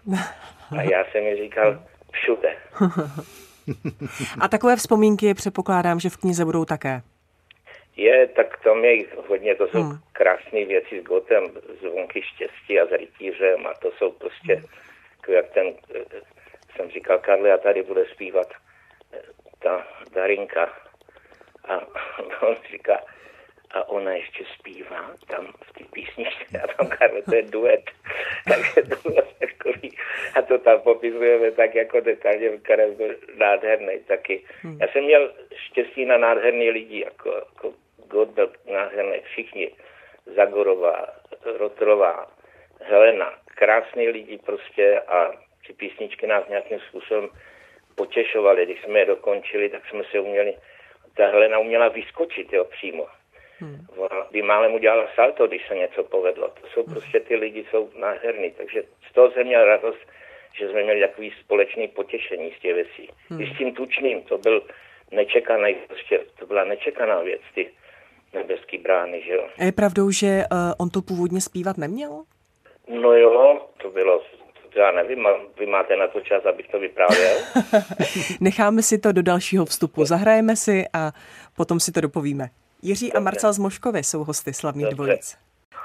A 0.79 0.83
já 0.83 1.05
jsem 1.05 1.25
mi 1.25 1.37
říkal, 1.37 1.83
všude. 2.13 2.57
A 4.41 4.49
takové 4.49 4.77
vzpomínky 4.77 5.35
předpokládám, 5.35 6.01
že 6.01 6.11
v 6.11 6.17
knize 6.17 6.45
budou 6.45 6.65
také. 6.65 7.03
Je, 7.97 8.29
tak 8.29 8.63
tam 8.63 8.85
je 8.85 9.05
hodně, 9.29 9.55
to 9.55 9.69
jsou 9.69 9.83
hmm. 9.83 9.99
krásné 10.13 10.65
věci 10.65 11.01
s 11.01 11.05
Gotem, 11.05 11.45
zvonky 11.81 12.23
štěstí 12.23 12.81
a 12.81 12.87
s 12.87 12.91
rytířem 12.93 13.67
a 13.67 13.75
to 13.75 13.93
jsou 13.93 14.13
prostě, 14.13 14.55
hmm. 14.55 14.65
jak 15.29 15.51
ten, 15.51 15.75
eh, 15.95 16.21
jsem 16.77 16.91
říkal 16.91 17.19
Karli, 17.19 17.53
a 17.53 17.59
tady 17.59 17.83
bude 17.83 18.05
zpívat 18.07 18.47
eh, 19.13 19.23
ta 19.59 19.87
Darinka 20.15 20.73
a 21.65 21.81
on 22.47 22.57
říká, 22.71 23.01
a 23.71 23.89
ona 23.89 24.13
ještě 24.13 24.45
zpívá 24.59 25.11
tam 25.27 25.47
v 25.47 25.73
té 25.73 25.85
písničce 25.93 26.61
a 26.61 26.67
tam 26.67 26.89
Karle, 26.89 27.23
to 27.23 27.35
je 27.35 27.43
duet. 27.43 27.91
Takže 28.49 28.83
to 28.83 29.09
bylo 29.09 29.23
takový, 29.39 29.97
a 30.35 30.43
to 30.43 30.59
tam 30.59 30.81
popisujeme 30.81 31.51
tak 31.51 31.75
jako 31.75 32.01
detailně, 32.01 32.59
Karel 32.59 32.93
byl 32.93 33.15
nádherný 33.37 33.99
taky. 34.07 34.45
Hmm. 34.63 34.79
Já 34.81 34.89
jsem 34.89 35.05
měl 35.05 35.33
štěstí 35.57 36.05
na 36.05 36.19
nádherný 36.19 36.71
lidi, 36.71 37.01
jako, 37.05 37.31
jako 37.31 37.75
God 38.15 38.29
byl 38.29 38.53
nádherný, 38.73 39.21
všichni. 39.25 39.71
Zagorová, 40.27 41.07
Rotrová, 41.59 42.27
Helena, 42.81 43.35
krásný 43.45 44.09
lidi 44.09 44.39
prostě 44.39 45.01
a 45.01 45.33
ty 45.67 45.73
písničky 45.73 46.27
nás 46.27 46.49
nějakým 46.49 46.81
způsobem 46.81 47.29
potěšovaly. 47.95 48.65
Když 48.65 48.83
jsme 48.83 48.99
je 48.99 49.07
dokončili, 49.07 49.69
tak 49.69 49.83
jsme 49.87 50.05
si 50.11 50.19
uměli, 50.19 50.55
ta 51.17 51.27
Helena 51.27 51.59
uměla 51.59 51.89
vyskočit 51.89 52.53
jo, 52.53 52.65
přímo. 52.65 53.07
Hmm. 53.59 53.87
Ona 53.97 54.27
by 54.31 54.43
málem 54.43 54.75
udělala 54.75 55.09
salto, 55.15 55.47
když 55.47 55.69
se 55.69 55.75
něco 55.75 56.05
povedlo. 56.05 56.49
To 56.49 56.67
jsou 56.67 56.83
prostě 56.83 57.21
ty 57.21 57.37
lidi, 57.37 57.67
jsou 57.71 57.91
nádherní. 57.99 58.51
Takže 58.51 58.83
z 59.11 59.13
toho 59.13 59.31
jsem 59.31 59.47
měl 59.47 59.65
radost, 59.65 60.07
že 60.53 60.69
jsme 60.69 60.83
měli 60.83 61.01
takový 61.01 61.35
společný 61.41 61.89
potěšení 61.89 62.53
z 62.57 62.61
těch 62.61 62.75
věcí. 62.75 63.11
Hmm. 63.29 63.41
I 63.41 63.47
s 63.47 63.59
tím 63.59 63.75
tučným, 63.75 64.23
to 64.23 64.39
byl 64.39 64.63
nečekaný, 65.11 65.75
prostě, 65.75 66.21
to 66.39 66.47
byla 66.47 66.65
nečekaná 66.65 67.21
věc, 67.21 67.41
ty 67.55 67.71
nebeský 68.35 68.79
brány, 68.79 69.23
že 69.27 69.33
jo. 69.33 69.49
A 69.59 69.65
je 69.65 69.73
pravdou, 69.73 70.11
že 70.11 70.45
uh, 70.53 70.59
on 70.79 70.91
to 70.91 71.03
původně 71.03 71.41
zpívat 71.41 71.79
neměl? 71.79 72.23
No 72.89 73.13
jo, 73.13 73.61
to 73.83 73.91
bylo 73.91 74.21
já 74.77 74.91
nevím, 74.91 75.29
vy 75.59 75.67
máte 75.67 75.97
na 75.97 76.09
to 76.09 76.21
čas, 76.21 76.45
abych 76.47 76.69
to 76.69 76.81
vyprávěl. 76.81 77.37
Necháme 78.41 78.83
si 78.83 78.99
to 78.99 79.13
do 79.13 79.23
dalšího 79.23 79.65
vstupu, 79.65 80.05
zahrajeme 80.05 80.57
si 80.57 80.85
a 80.93 81.13
potom 81.57 81.81
si 81.81 81.93
to 81.93 82.01
dopovíme. 82.01 82.51
Jiří 82.83 83.07
Dobře. 83.07 83.19
a 83.19 83.21
Marcel 83.21 83.53
z 83.53 83.59
Moškovy 83.59 84.05
jsou 84.05 84.25
hosty 84.25 84.55
Slavných 84.55 84.85
Dobře. 84.85 84.97
dvojic. 84.97 85.37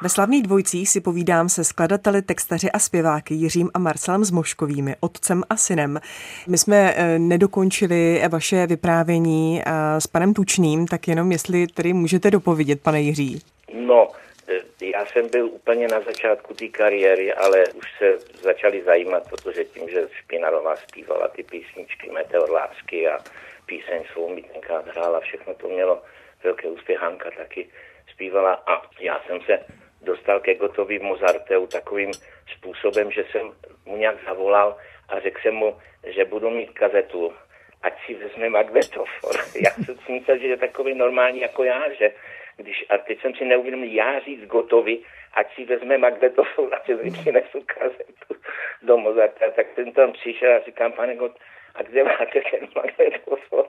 Ve 0.02 0.10
slavných 0.10 0.44
dvojicích 0.44 0.90
si 0.90 1.02
povídám 1.02 1.50
se 1.50 1.64
skladateli, 1.64 2.22
textaři 2.22 2.72
a 2.72 2.80
zpěváky 2.80 3.34
Jiřím 3.34 3.70
a 3.74 3.80
Marcelem 3.80 4.24
Zmoškovými, 4.24 4.96
otcem 5.00 5.44
a 5.50 5.58
synem. 5.58 6.00
My 6.48 6.58
jsme 6.58 6.94
eh, 6.96 7.20
nedokončili 7.20 8.22
vaše 8.30 8.68
vyprávění 8.68 9.62
eh, 9.62 10.02
s 10.02 10.08
panem 10.08 10.34
Tučným, 10.34 10.88
tak 10.88 11.08
jenom 11.08 11.32
jestli 11.32 11.68
tedy 11.68 11.94
můžete 11.94 12.32
dopovědět, 12.32 12.84
pane 12.84 13.02
Jiří. 13.02 13.42
No, 13.74 14.08
eh, 14.48 14.86
já 14.86 15.06
jsem 15.06 15.30
byl 15.30 15.46
úplně 15.46 15.88
na 15.88 16.02
začátku 16.02 16.54
té 16.54 16.68
kariéry, 16.68 17.34
ale 17.34 17.68
už 17.68 17.86
se 17.98 18.20
začali 18.44 18.84
zajímat, 18.84 19.30
protože 19.30 19.64
tím, 19.64 19.90
že 19.90 20.08
Špinarová 20.12 20.76
zpívala 20.76 21.28
ty 21.28 21.44
písničky 21.44 22.12
Meteor 22.12 22.52
lásky 22.52 23.08
a 23.08 23.20
píseň 23.66 24.04
svou 24.14 24.36
mi 24.36 24.42
tenkrát 24.42 24.88
hrála, 24.88 25.20
všechno 25.20 25.54
to 25.54 25.68
mělo 25.70 26.02
velký 26.44 26.68
úspěch, 26.68 27.00
Hanka 27.00 27.30
taky 27.38 27.70
zpívala 28.14 28.54
a 28.54 28.82
já 29.00 29.22
jsem 29.28 29.40
se 29.42 29.60
dostal 30.02 30.40
ke 30.40 30.56
Gotovi 30.56 31.00
Mozarteu 31.00 31.68
takovým 31.68 32.12
způsobem, 32.58 33.12
že 33.12 33.26
jsem 33.32 33.52
mu 33.86 33.98
nějak 33.98 34.16
zavolal 34.26 34.78
a 35.10 35.20
řekl 35.20 35.42
jsem 35.42 35.56
mu, 35.56 35.78
že 36.08 36.26
budu 36.26 36.50
mít 36.50 36.70
kazetu, 36.70 37.34
ať 37.82 37.94
si 38.06 38.14
vezme 38.14 38.50
magnetofon. 38.50 39.32
Já 39.66 39.72
jsem 39.72 39.98
si 39.98 40.12
myslel, 40.12 40.38
že 40.38 40.48
je 40.48 40.58
takový 40.58 40.94
normální 40.94 41.42
jako 41.42 41.64
já, 41.64 41.94
že 41.94 42.12
když, 42.58 42.86
a 42.90 42.98
teď 42.98 43.22
jsem 43.22 43.36
si 43.36 43.46
neuvědomil, 43.46 43.90
já 43.92 44.20
říct 44.20 44.46
Gotovi, 44.46 45.00
ať 45.34 45.56
si 45.56 45.66
vezme 45.66 45.98
magnetofon 45.98 46.74
a 46.74 46.82
že 46.88 46.96
přinesu 47.12 47.64
kazetu 47.66 48.36
do 48.82 48.98
Mozarta. 48.98 49.52
Tak 49.52 49.68
jsem 49.76 49.92
tam 49.92 50.12
přišel 50.12 50.56
a 50.56 50.60
říkám, 50.60 50.92
pane 50.92 51.16
Got, 51.16 51.38
a 51.76 51.84
kde 51.84 52.04
máte 52.04 52.42
ten 52.52 52.68
magnetofon? 52.76 53.66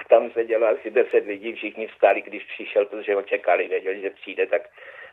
A 0.00 0.04
tam 0.08 0.30
sedělo 0.30 0.66
asi 0.66 0.90
deset 0.90 1.26
lidí, 1.26 1.52
všichni 1.52 1.86
vstali, 1.86 2.22
když 2.22 2.44
přišel, 2.44 2.86
protože 2.86 3.14
ho 3.14 3.22
čekali, 3.22 3.68
věděli, 3.68 4.00
že 4.00 4.10
přijde, 4.10 4.46
tak 4.46 4.62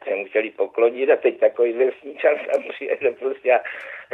se 0.04 0.16
mu 0.16 0.26
chtěli 0.26 0.50
poklonit 0.50 1.10
a 1.10 1.16
teď 1.16 1.40
takový 1.40 1.74
vesničan 1.74 2.36
tam 2.54 2.64
přijede 2.64 3.12
prostě 3.12 3.54
a 3.54 3.64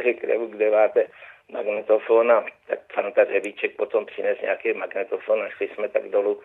řekne 0.04 0.38
mu, 0.38 0.48
kde 0.48 0.72
máte 0.72 1.08
magnetofon 1.52 2.32
a 2.32 2.46
tak 2.68 2.80
pan 2.96 3.14
Řevíček 3.32 3.76
potom 3.76 4.06
přines 4.06 4.42
nějaký 4.42 4.74
magnetofon 4.74 5.44
a 5.44 5.50
šli 5.50 5.68
jsme 5.68 5.90
tak 5.90 6.10
dolů 6.10 6.42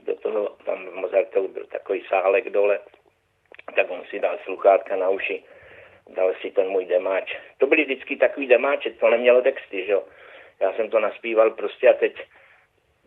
do 0.00 0.14
toho, 0.14 0.48
tam 0.64 0.86
v 0.86 0.94
Mozartu 0.94 1.48
byl 1.48 1.66
takový 1.66 2.04
sálek 2.08 2.50
dole, 2.50 2.78
tak 3.76 3.90
on 3.90 4.04
si 4.04 4.20
dal 4.20 4.38
sluchátka 4.44 4.96
na 4.96 5.08
uši, 5.08 5.44
dal 6.08 6.34
si 6.40 6.50
ten 6.50 6.68
můj 6.68 6.84
demáč. 6.84 7.36
To 7.58 7.66
byly 7.66 7.84
vždycky 7.84 8.16
takový 8.16 8.46
demáče, 8.46 8.90
to 8.90 9.10
nemělo 9.10 9.42
texty, 9.42 9.86
že 9.86 9.92
jo. 9.92 10.04
Já 10.60 10.72
jsem 10.72 10.90
to 10.90 11.00
naspíval 11.00 11.50
prostě 11.50 11.88
a 11.88 11.92
teď 11.92 12.22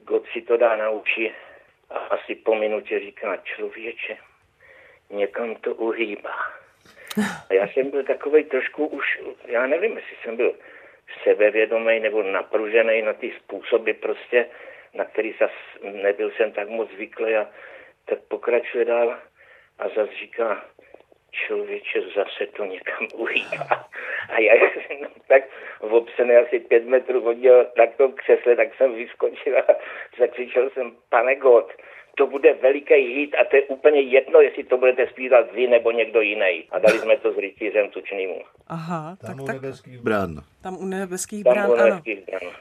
God 0.03 0.25
si 0.33 0.41
to 0.41 0.57
dá 0.57 0.75
na 0.75 0.89
uši 0.89 1.33
a 1.89 1.97
asi 1.97 2.35
po 2.35 2.55
minutě 2.55 2.99
říká, 2.99 3.37
člověče, 3.37 4.17
někam 5.11 5.55
to 5.55 5.75
uhýbá. 5.75 6.35
A 7.49 7.53
já 7.53 7.67
jsem 7.67 7.89
byl 7.89 8.03
takový 8.03 8.43
trošku 8.43 8.87
už, 8.87 9.21
já 9.45 9.67
nevím, 9.67 9.97
jestli 9.97 10.15
jsem 10.23 10.37
byl 10.37 10.55
sebevědomý 11.23 11.99
nebo 11.99 12.23
napružený 12.23 13.01
na 13.01 13.13
ty 13.13 13.31
způsoby 13.39 13.91
prostě, 13.91 14.45
na 14.93 15.05
který 15.05 15.35
zas 15.39 15.51
nebyl 15.81 16.31
jsem 16.31 16.51
tak 16.51 16.69
moc 16.69 16.91
zvyklý 16.91 17.35
a 17.35 17.47
tak 18.05 18.19
pokračuje 18.27 18.85
dál 18.85 19.17
a 19.79 19.87
zase 19.87 20.11
říká, 20.19 20.65
člověče, 21.31 22.01
zase 22.15 22.45
to 22.45 22.65
někam 22.65 23.07
uhýbá. 23.13 23.89
A 24.29 24.39
já 24.39 24.53
jsem 24.53 24.97
tak 25.27 25.43
obsený 25.79 26.35
asi 26.35 26.59
pět 26.59 26.85
metrů 26.85 27.21
hodil 27.21 27.67
na 27.77 27.87
tom 27.87 28.13
křesle, 28.13 28.55
tak 28.55 28.75
jsem 28.75 28.95
vyskočil 28.95 29.57
a 29.57 29.75
zakřičel 30.19 30.69
jsem, 30.69 30.91
pane 31.09 31.35
God, 31.35 31.73
to 32.17 32.27
bude 32.27 32.53
veliký 32.53 32.93
hit 32.93 33.35
a 33.35 33.45
to 33.49 33.55
je 33.55 33.61
úplně 33.61 34.01
jedno, 34.01 34.41
jestli 34.41 34.63
to 34.63 34.77
budete 34.77 35.07
zpívat 35.07 35.51
vy 35.51 35.67
nebo 35.67 35.91
někdo 35.91 36.21
jiný. 36.21 36.63
A 36.71 36.79
dali 36.79 36.99
jsme 36.99 37.17
to 37.17 37.33
s 37.33 37.37
rytířem 37.37 37.89
tučnýmu. 37.89 38.41
Aha, 38.67 39.17
tam 39.21 39.37
tak, 39.37 39.43
u 39.43 39.47
nebeských 39.47 39.99
brán. 39.99 40.43
Tam 40.63 40.77
u 40.77 40.85
nebeských 40.85 41.43
tam 41.43 41.53
brán, 41.53 41.71
u 41.71 41.75
nebeských 41.75 42.19
ano. 42.29 42.39
Brán. 42.39 42.53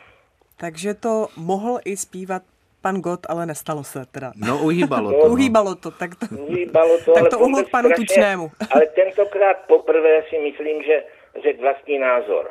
Takže 0.56 0.94
to 0.94 1.26
mohl 1.36 1.78
i 1.84 1.96
zpívat 1.96 2.42
pan 2.82 3.00
Gott, 3.00 3.26
ale 3.28 3.46
nestalo 3.46 3.84
se 3.84 4.06
teda. 4.12 4.32
No 4.36 4.58
uhýbalo 4.64 5.10
to. 5.20 5.28
No. 5.28 5.32
Uhýbalo 5.32 5.74
to, 5.74 5.90
tak 5.90 6.10
to, 6.14 6.36
uhýbalo 6.36 6.98
to, 7.04 7.12
tak 7.18 7.30
to 7.30 7.38
uhlo 7.38 7.64
panu 7.70 7.88
strašně, 7.88 8.06
Tučnému. 8.06 8.50
ale 8.70 8.86
tentokrát 8.86 9.56
poprvé 9.68 10.22
si 10.28 10.38
myslím, 10.38 10.82
že 10.82 11.04
řekl 11.42 11.60
vlastní 11.60 11.98
názor. 11.98 12.50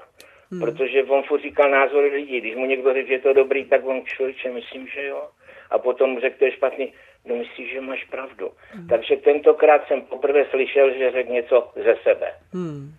Hmm. 0.52 0.62
Protože 0.62 1.04
on 1.04 1.24
furt 1.24 1.42
říkal 1.42 1.72
názor 1.72 2.04
lidí. 2.04 2.42
Když 2.42 2.56
mu 2.56 2.66
někdo 2.66 2.94
řekl, 2.94 3.08
že 3.08 3.14
je 3.14 3.20
to 3.20 3.34
dobrý, 3.34 3.66
tak 3.66 3.86
on 3.86 4.02
člověče, 4.06 4.52
myslím, 4.52 4.88
že 4.88 5.08
jo. 5.08 5.28
A 5.70 5.78
potom 5.80 6.20
řekl, 6.20 6.36
to 6.40 6.46
je 6.46 6.52
špatný. 6.52 6.94
No 7.26 7.36
myslíš, 7.36 7.74
že 7.74 7.82
máš 7.82 8.04
pravdu. 8.12 8.50
Hmm. 8.72 8.88
Takže 8.88 9.16
tentokrát 9.16 9.82
jsem 9.88 10.02
poprvé 10.02 10.46
slyšel, 10.50 10.94
že 10.98 11.12
řekl 11.12 11.32
něco 11.32 11.72
ze 11.76 11.96
sebe. 12.04 12.28
Hmm. 12.54 12.94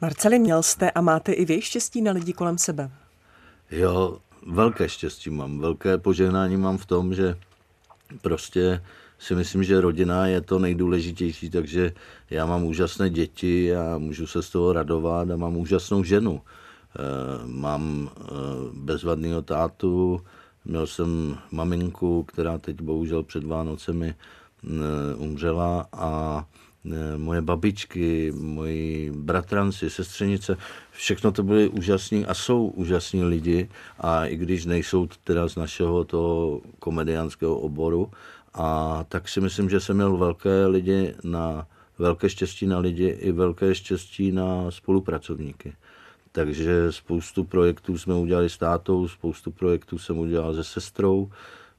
Marceli, 0.00 0.38
měl 0.38 0.62
jste 0.62 0.90
a 0.90 1.00
máte 1.00 1.32
i 1.32 1.44
vy 1.44 1.62
štěstí 1.62 2.02
na 2.02 2.12
lidi 2.12 2.32
kolem 2.32 2.58
sebe? 2.58 2.90
Jo, 3.70 4.18
velké 4.46 4.88
štěstí 4.88 5.30
mám. 5.30 5.60
Velké 5.60 5.98
požehnání 5.98 6.56
mám 6.56 6.78
v 6.78 6.86
tom, 6.86 7.14
že 7.14 7.34
prostě 8.22 8.80
si 9.18 9.34
myslím, 9.34 9.64
že 9.64 9.80
rodina 9.80 10.26
je 10.26 10.40
to 10.40 10.58
nejdůležitější, 10.58 11.50
takže 11.50 11.92
já 12.30 12.46
mám 12.46 12.64
úžasné 12.64 13.10
děti 13.10 13.76
a 13.76 13.98
můžu 13.98 14.26
se 14.26 14.42
z 14.42 14.50
toho 14.50 14.72
radovat 14.72 15.30
a 15.30 15.36
mám 15.36 15.56
úžasnou 15.56 16.04
ženu. 16.04 16.40
Eh, 16.98 17.02
mám 17.46 18.10
eh, 18.10 18.32
bezvadného 18.72 19.42
tátu, 19.42 20.20
měl 20.68 20.86
jsem 20.86 21.38
maminku, 21.50 22.22
která 22.22 22.58
teď 22.58 22.80
bohužel 22.80 23.22
před 23.22 23.44
Vánocemi 23.44 24.14
eh, 24.14 24.68
umřela 25.16 25.86
a 25.92 26.44
moje 27.16 27.42
babičky, 27.42 28.32
moji 28.36 29.12
bratranci, 29.14 29.90
sestřenice, 29.90 30.56
všechno 30.92 31.32
to 31.32 31.42
byly 31.42 31.68
úžasní 31.68 32.26
a 32.26 32.34
jsou 32.34 32.66
úžasní 32.66 33.24
lidi 33.24 33.68
a 33.98 34.26
i 34.26 34.36
když 34.36 34.64
nejsou 34.64 35.08
teda 35.24 35.48
z 35.48 35.56
našeho 35.56 36.04
toho 36.04 36.60
komediánského 36.78 37.58
oboru, 37.58 38.10
a 38.54 39.04
tak 39.08 39.28
si 39.28 39.40
myslím, 39.40 39.70
že 39.70 39.80
jsem 39.80 39.96
měl 39.96 40.16
velké 40.16 40.66
lidi 40.66 41.14
na 41.24 41.66
velké 41.98 42.30
štěstí 42.30 42.66
na 42.66 42.78
lidi 42.78 43.06
i 43.06 43.32
velké 43.32 43.74
štěstí 43.74 44.32
na 44.32 44.70
spolupracovníky. 44.70 45.72
Takže 46.32 46.92
spoustu 46.92 47.44
projektů 47.44 47.98
jsme 47.98 48.14
udělali 48.14 48.50
s 48.50 48.58
tátou, 48.58 49.08
spoustu 49.08 49.50
projektů 49.50 49.98
jsem 49.98 50.18
udělal 50.18 50.54
se 50.54 50.64
sestrou. 50.64 51.30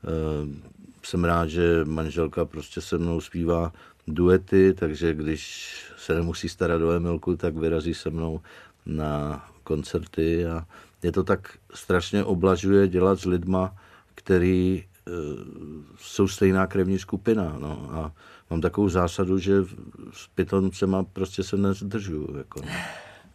Eh, 0.04 0.70
jsem 1.04 1.24
rád, 1.24 1.48
že 1.48 1.86
manželka 1.86 2.46
prostě 2.46 2.82
se 2.82 2.98
mnou 2.98 3.22
zpívá 3.22 3.74
duety, 4.08 4.74
takže 4.74 5.14
když 5.14 5.74
se 5.98 6.16
nemusí 6.16 6.50
starat 6.50 6.82
o 6.82 6.92
Emilku, 6.92 7.36
tak 7.36 7.56
vyrazí 7.56 7.94
se 7.94 8.10
mnou 8.10 8.42
na 8.86 9.46
koncerty 9.64 10.46
a 10.46 10.66
mě 11.02 11.12
to 11.12 11.24
tak 11.24 11.58
strašně 11.74 12.24
oblažuje 12.24 12.88
dělat 12.88 13.20
s 13.20 13.26
lidma, 13.26 13.76
který 14.16 14.84
e, 14.84 15.12
jsou 15.98 16.28
stejná 16.28 16.68
krevní 16.68 17.00
skupina. 17.00 17.56
No. 17.60 17.90
A 17.92 18.12
mám 18.50 18.62
takovou 18.62 18.90
zásadu, 18.90 19.40
že 19.40 19.64
s 20.14 20.28
pitoncema 20.36 21.04
prostě 21.04 21.44
se 21.44 21.58
nezdržuju. 21.58 22.38
Jako, 22.38 22.62
no. 22.62 22.72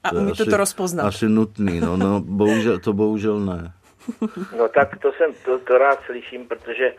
A 0.04 0.10
to 0.10 0.16
umíte 0.16 0.42
asi, 0.42 0.50
to 0.50 0.56
rozpoznat? 0.56 1.06
Asi 1.06 1.28
nutný, 1.28 1.80
no, 1.80 1.96
no 1.96 2.20
bohužel, 2.20 2.78
to 2.78 2.92
bohužel 2.92 3.40
ne. 3.40 3.72
No 4.58 4.68
tak 4.68 4.98
to 4.98 5.12
jsem, 5.12 5.34
to, 5.44 5.58
to 5.58 5.78
rád 5.78 5.98
slyším, 6.06 6.48
protože 6.48 6.94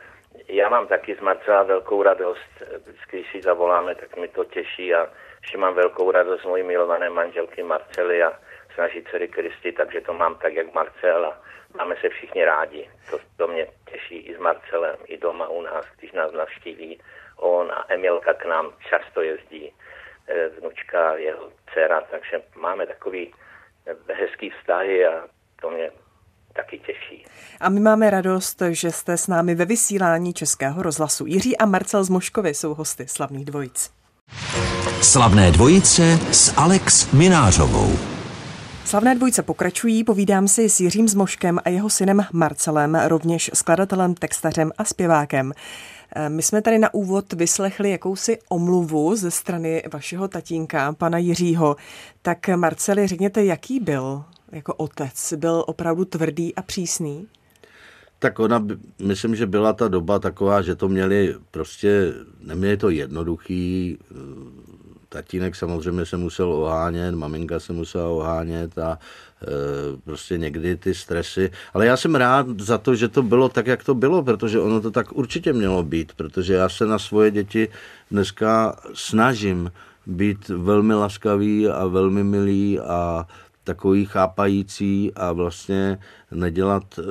já 0.48 0.70
mám 0.70 0.88
taky 0.88 1.16
z 1.16 1.22
Marcela 1.22 1.64
velkou 1.64 2.04
radost. 2.04 2.50
Vždycky, 2.86 3.18
když 3.18 3.32
si 3.32 3.42
zavoláme, 3.42 3.96
tak 3.96 4.18
mi 4.18 4.28
to 4.28 4.44
těší 4.46 4.94
a 4.94 5.08
že 5.52 5.58
mám 5.58 5.74
velkou 5.74 6.12
radost 6.12 6.42
z 6.42 6.46
mojí 6.46 6.64
milované 6.64 7.10
manželky 7.10 7.64
Marcely 7.64 8.24
a 8.24 8.32
z 8.76 8.78
naší 8.78 9.04
dcery 9.04 9.28
Kristy, 9.28 9.72
takže 9.72 10.02
to 10.02 10.14
mám 10.14 10.36
tak, 10.36 10.54
jak 10.54 10.74
Marcel 10.74 11.26
a 11.26 11.42
máme 11.78 11.96
se 12.02 12.10
všichni 12.10 12.46
rádi. 12.46 12.90
To, 13.10 13.20
to 13.38 13.48
mě 13.48 13.68
těší 13.92 14.18
i 14.18 14.36
s 14.36 14.40
Marcelem, 14.40 14.96
i 15.06 15.18
doma 15.18 15.48
u 15.48 15.62
nás, 15.62 15.86
když 16.00 16.12
nás 16.12 16.32
navštíví 16.32 17.00
on 17.38 17.72
a 17.72 17.86
Emilka 17.90 18.34
k 18.34 18.46
nám 18.46 18.74
často 18.90 19.22
jezdí, 19.22 19.72
vnučka, 20.60 21.16
jeho 21.16 21.52
dcera, 21.74 22.02
takže 22.12 22.42
máme 22.62 22.88
takový 22.88 23.34
hezký 24.20 24.50
vztahy 24.50 25.06
a 25.06 25.12
to 25.62 25.70
mě 25.70 25.92
taky 26.56 26.80
těší. 26.80 27.26
A 27.60 27.70
my 27.70 27.80
máme 27.80 28.10
radost, 28.10 28.62
že 28.70 28.92
jste 28.92 29.18
s 29.18 29.28
námi 29.28 29.56
ve 29.56 29.66
vysílání 29.66 30.34
Českého 30.34 30.82
rozhlasu. 30.82 31.26
Jiří 31.26 31.58
a 31.58 31.66
Marcel 31.66 32.04
z 32.04 32.10
Moškovy 32.10 32.54
jsou 32.54 32.74
hosty 32.74 33.08
slavných 33.08 33.46
dvojic. 33.46 33.92
Slavné 35.02 35.52
dvojice 35.52 36.02
s 36.32 36.54
Alex 36.58 37.12
Minářovou. 37.12 38.16
Slavné 38.86 39.16
dvojce 39.16 39.44
pokračují, 39.44 40.04
povídám 40.04 40.48
si 40.48 40.70
s 40.70 40.80
Jiřím 40.80 41.08
Zmoškem 41.08 41.60
a 41.66 41.70
jeho 41.70 41.90
synem 41.90 42.26
Marcelem, 42.34 42.96
rovněž 42.96 43.52
skladatelem, 43.54 44.14
textařem 44.14 44.72
a 44.78 44.84
zpěvákem. 44.84 45.54
My 46.28 46.42
jsme 46.42 46.62
tady 46.62 46.80
na 46.80 46.94
úvod 46.94 47.34
vyslechli 47.34 47.92
jakousi 47.92 48.38
omluvu 48.50 49.16
ze 49.16 49.32
strany 49.32 49.84
vašeho 49.94 50.28
tatínka, 50.28 50.94
pana 50.94 51.18
Jiřího. 51.18 51.76
Tak 52.22 52.48
Marceli, 52.56 53.08
řekněte, 53.08 53.46
jaký 53.46 53.80
byl 53.80 54.24
jako 54.52 54.74
otec? 54.74 55.34
Byl 55.38 55.64
opravdu 55.68 56.06
tvrdý 56.06 56.56
a 56.56 56.62
přísný? 56.62 57.28
Tak 58.20 58.40
ona, 58.40 58.68
myslím, 59.02 59.36
že 59.36 59.48
byla 59.48 59.74
ta 59.74 59.88
doba 59.88 60.20
taková, 60.20 60.62
že 60.62 60.76
to 60.76 60.90
měli 60.90 61.36
prostě, 61.52 62.14
neměli 62.40 62.78
to 62.78 62.90
jednoduchý, 62.90 63.98
tatínek 65.10 65.56
samozřejmě 65.56 66.06
se 66.06 66.18
musel 66.18 66.54
ohánět, 66.54 67.16
maminka 67.16 67.60
se 67.60 67.74
musela 67.74 68.10
ohánět 68.10 68.78
a 68.78 69.00
prostě 70.04 70.38
někdy 70.38 70.78
ty 70.78 70.94
stresy. 70.94 71.52
Ale 71.74 71.86
já 71.86 71.98
jsem 71.98 72.16
rád 72.16 72.60
za 72.60 72.78
to, 72.78 72.96
že 72.96 73.08
to 73.08 73.24
bylo 73.24 73.50
tak, 73.50 73.68
jak 73.68 73.84
to 73.84 73.96
bylo, 73.96 74.24
protože 74.24 74.60
ono 74.60 74.82
to 74.82 74.92
tak 74.92 75.12
určitě 75.12 75.54
mělo 75.54 75.84
být, 75.84 76.14
protože 76.14 76.54
já 76.54 76.70
se 76.70 76.86
na 76.86 77.00
svoje 77.00 77.32
děti 77.32 77.68
dneska 78.12 78.76
snažím 78.94 79.72
být 80.06 80.50
velmi 80.50 80.94
laskavý 80.94 81.68
a 81.68 81.86
velmi 81.86 82.24
milý 82.24 82.80
a 82.80 83.28
takový 83.64 84.06
chápající 84.06 85.12
a 85.16 85.32
vlastně 85.32 85.98
nedělat 86.32 87.00
e, 87.00 87.04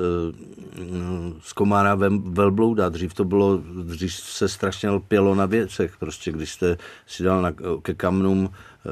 z 1.41 1.53
komára 1.53 1.95
velblouda. 2.23 2.89
Dřív 2.89 3.13
to 3.13 3.23
bylo, 3.23 3.61
dřív 3.83 4.13
se 4.13 4.49
strašně 4.49 4.89
lpělo 4.89 5.35
na 5.35 5.45
věcech, 5.45 5.97
prostě 5.99 6.31
když 6.31 6.51
jste 6.51 6.77
si 7.07 7.23
dal 7.23 7.41
na, 7.41 7.51
ke 7.81 7.93
kamnům 7.93 8.49
e, 8.49 8.89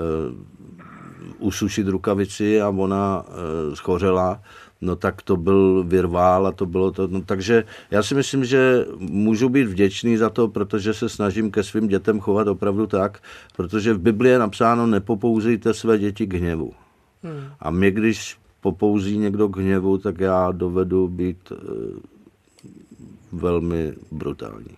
usušit 1.40 1.88
rukavici 1.88 2.62
a 2.62 2.70
ona 2.70 3.26
e, 3.28 3.76
schořela, 3.76 4.42
no 4.82 4.96
tak 4.96 5.22
to 5.22 5.38
byl 5.38 5.84
virvál 5.88 6.48
a 6.48 6.52
to 6.52 6.66
bylo 6.66 6.92
to. 6.92 7.08
No, 7.08 7.22
takže 7.22 7.64
já 7.92 8.04
si 8.04 8.16
myslím, 8.16 8.46
že 8.46 8.86
můžu 9.00 9.50
být 9.50 9.68
vděčný 9.68 10.18
za 10.18 10.30
to, 10.30 10.48
protože 10.48 10.94
se 10.94 11.10
snažím 11.10 11.52
ke 11.52 11.64
svým 11.64 11.88
dětem 11.88 12.20
chovat 12.20 12.48
opravdu 12.48 12.88
tak, 12.88 13.20
protože 13.56 13.94
v 13.94 14.00
Biblii 14.00 14.32
je 14.32 14.40
napsáno 14.40 14.88
nepopouzejte 14.88 15.74
své 15.74 15.98
děti 15.98 16.28
k 16.28 16.34
hněvu. 16.34 16.74
Hmm. 17.24 17.50
A 17.60 17.72
mě, 17.72 17.92
když 17.92 18.38
popouzí 18.62 19.18
někdo 19.18 19.50
k 19.50 19.58
hněvu, 19.58 19.98
tak 19.98 20.20
já 20.20 20.52
dovedu 20.52 21.08
být 21.08 21.52
e, 21.52 21.56
velmi 23.32 23.94
brutální. 24.12 24.78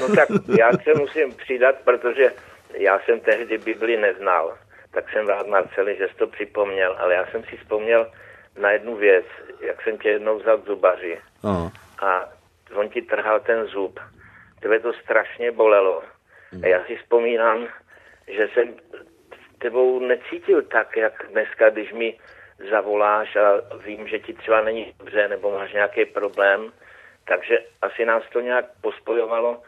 No 0.00 0.14
tak 0.14 0.28
já 0.58 0.72
se 0.72 1.00
musím 1.00 1.32
přidat, 1.32 1.74
protože 1.84 2.32
já 2.78 3.00
jsem 3.04 3.20
tehdy 3.20 3.58
Bibli 3.58 3.96
neznal. 3.96 4.54
Tak 4.94 5.10
jsem 5.12 5.26
rád, 5.26 5.46
Marceli, 5.46 5.96
že 5.96 6.08
jsi 6.08 6.14
to 6.14 6.26
připomněl, 6.26 6.96
ale 6.98 7.14
já 7.14 7.26
jsem 7.26 7.44
si 7.44 7.56
vzpomněl 7.56 8.10
na 8.56 8.70
jednu 8.70 8.96
věc, 8.96 9.26
jak 9.60 9.82
jsem 9.82 9.98
tě 9.98 10.08
jednou 10.08 10.38
vzal 10.38 10.58
k 10.58 10.66
zubaři 10.66 11.20
Aha. 11.42 11.72
a 12.00 12.28
on 12.74 12.88
ti 12.88 13.02
trhal 13.02 13.40
ten 13.40 13.66
zub. 13.66 14.00
Tebe 14.60 14.80
to 14.80 14.92
strašně 14.92 15.52
bolelo. 15.52 16.02
A 16.62 16.66
já 16.66 16.84
si 16.84 16.96
vzpomínám, 16.96 17.68
že 18.28 18.48
jsem 18.48 18.74
tebou 19.58 20.00
necítil 20.00 20.62
tak, 20.62 20.96
jak 20.96 21.26
dneska, 21.30 21.70
když 21.70 21.92
mi 21.92 22.18
zavoláš 22.70 23.36
a 23.36 23.76
vím, 23.84 24.08
že 24.08 24.18
ti 24.18 24.34
třeba 24.34 24.60
není 24.60 24.94
dobře 24.98 25.28
nebo 25.28 25.50
máš 25.50 25.72
nějaký 25.72 26.04
problém, 26.04 26.72
takže 27.24 27.58
asi 27.82 28.04
nás 28.04 28.22
to 28.32 28.40
nějak 28.40 28.64
pospojovalo, 28.80 29.62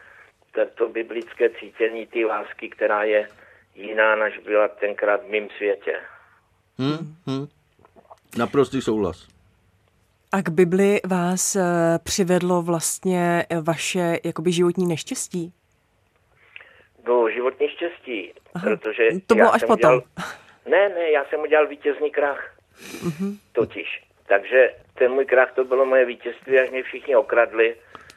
to 0.75 0.89
biblické 0.89 1.51
cítění 1.51 2.07
té 2.07 2.19
lásky, 2.19 2.69
která 2.69 3.03
je 3.03 3.29
jiná, 3.77 4.17
než 4.17 4.39
byla 4.39 4.69
tenkrát 4.69 5.23
v 5.23 5.31
mém 5.31 5.49
světě. 5.57 5.97
Hmm, 6.79 7.17
hmm. 7.27 7.47
Naprostý 8.39 8.83
souhlas. 8.83 9.29
A 10.33 10.43
k 10.43 10.49
Bibli 10.49 11.01
vás 11.07 11.57
eh, 11.57 11.63
přivedlo 12.03 12.63
vlastně 12.63 13.47
vaše 13.63 14.19
jakoby 14.25 14.53
životní 14.53 14.87
neštěstí? 14.87 15.53
do 17.07 17.29
životní 17.29 17.69
štěstí, 17.69 18.33
Aha, 18.55 18.77
protože... 18.77 19.09
To 19.27 19.35
bylo 19.35 19.55
až 19.55 19.65
potom. 19.65 19.77
Udělal, 19.77 20.03
ne, 20.67 20.89
ne, 20.89 21.11
já 21.11 21.25
jsem 21.25 21.41
udělal 21.41 21.67
vítězný 21.67 22.11
krach. 22.11 22.55
Uh-huh. 22.79 23.37
Totiž. 23.53 24.03
Takže 24.27 24.75
ten 24.95 25.13
můj 25.13 25.25
krach 25.25 25.53
to 25.55 25.65
bylo 25.65 25.87
moje 25.87 26.05
vítězství, 26.05 26.59
až 26.59 26.71
mě 26.71 26.83
všichni 26.83 27.17
okradli, 27.17 27.77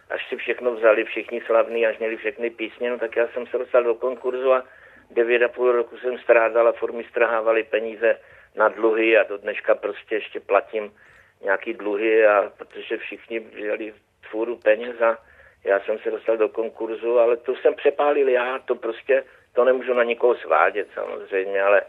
až 0.09 0.29
si 0.29 0.35
všechno 0.35 0.75
vzali, 0.75 1.03
všichni 1.03 1.41
slavní, 1.45 1.85
až 1.85 1.97
měli 1.97 2.17
všechny 2.17 2.49
písně, 2.49 2.89
no 2.89 2.97
tak 2.99 3.15
já 3.15 3.27
jsem 3.27 3.47
se 3.47 3.57
dostal 3.57 3.83
do 3.83 3.95
konkurzu 3.95 4.53
a 4.53 4.63
devět 5.09 5.43
a 5.43 5.47
půl 5.47 5.71
roku 5.71 5.97
jsem 5.97 6.17
strádal 6.17 6.67
a 6.67 6.71
formy 6.71 7.03
strhávali 7.03 7.63
peníze 7.63 8.17
na 8.55 8.67
dluhy 8.69 9.17
a 9.17 9.23
do 9.23 9.37
dneška 9.37 9.75
prostě 9.75 10.15
ještě 10.15 10.39
platím 10.39 10.93
nějaký 11.41 11.73
dluhy 11.73 12.27
a 12.27 12.51
protože 12.57 12.97
všichni 12.97 13.39
vzali 13.39 13.93
fůru 14.29 14.55
peněz 14.57 15.01
a 15.01 15.17
já 15.63 15.79
jsem 15.79 15.99
se 15.99 16.11
dostal 16.11 16.37
do 16.37 16.49
konkurzu, 16.49 17.19
ale 17.19 17.37
to 17.37 17.55
jsem 17.55 17.75
přepálil 17.75 18.29
já, 18.29 18.59
to 18.59 18.75
prostě, 18.75 19.23
to 19.53 19.65
nemůžu 19.65 19.93
na 19.93 20.03
nikoho 20.03 20.35
svádět 20.35 20.87
samozřejmě, 20.93 21.61
ale 21.61 21.81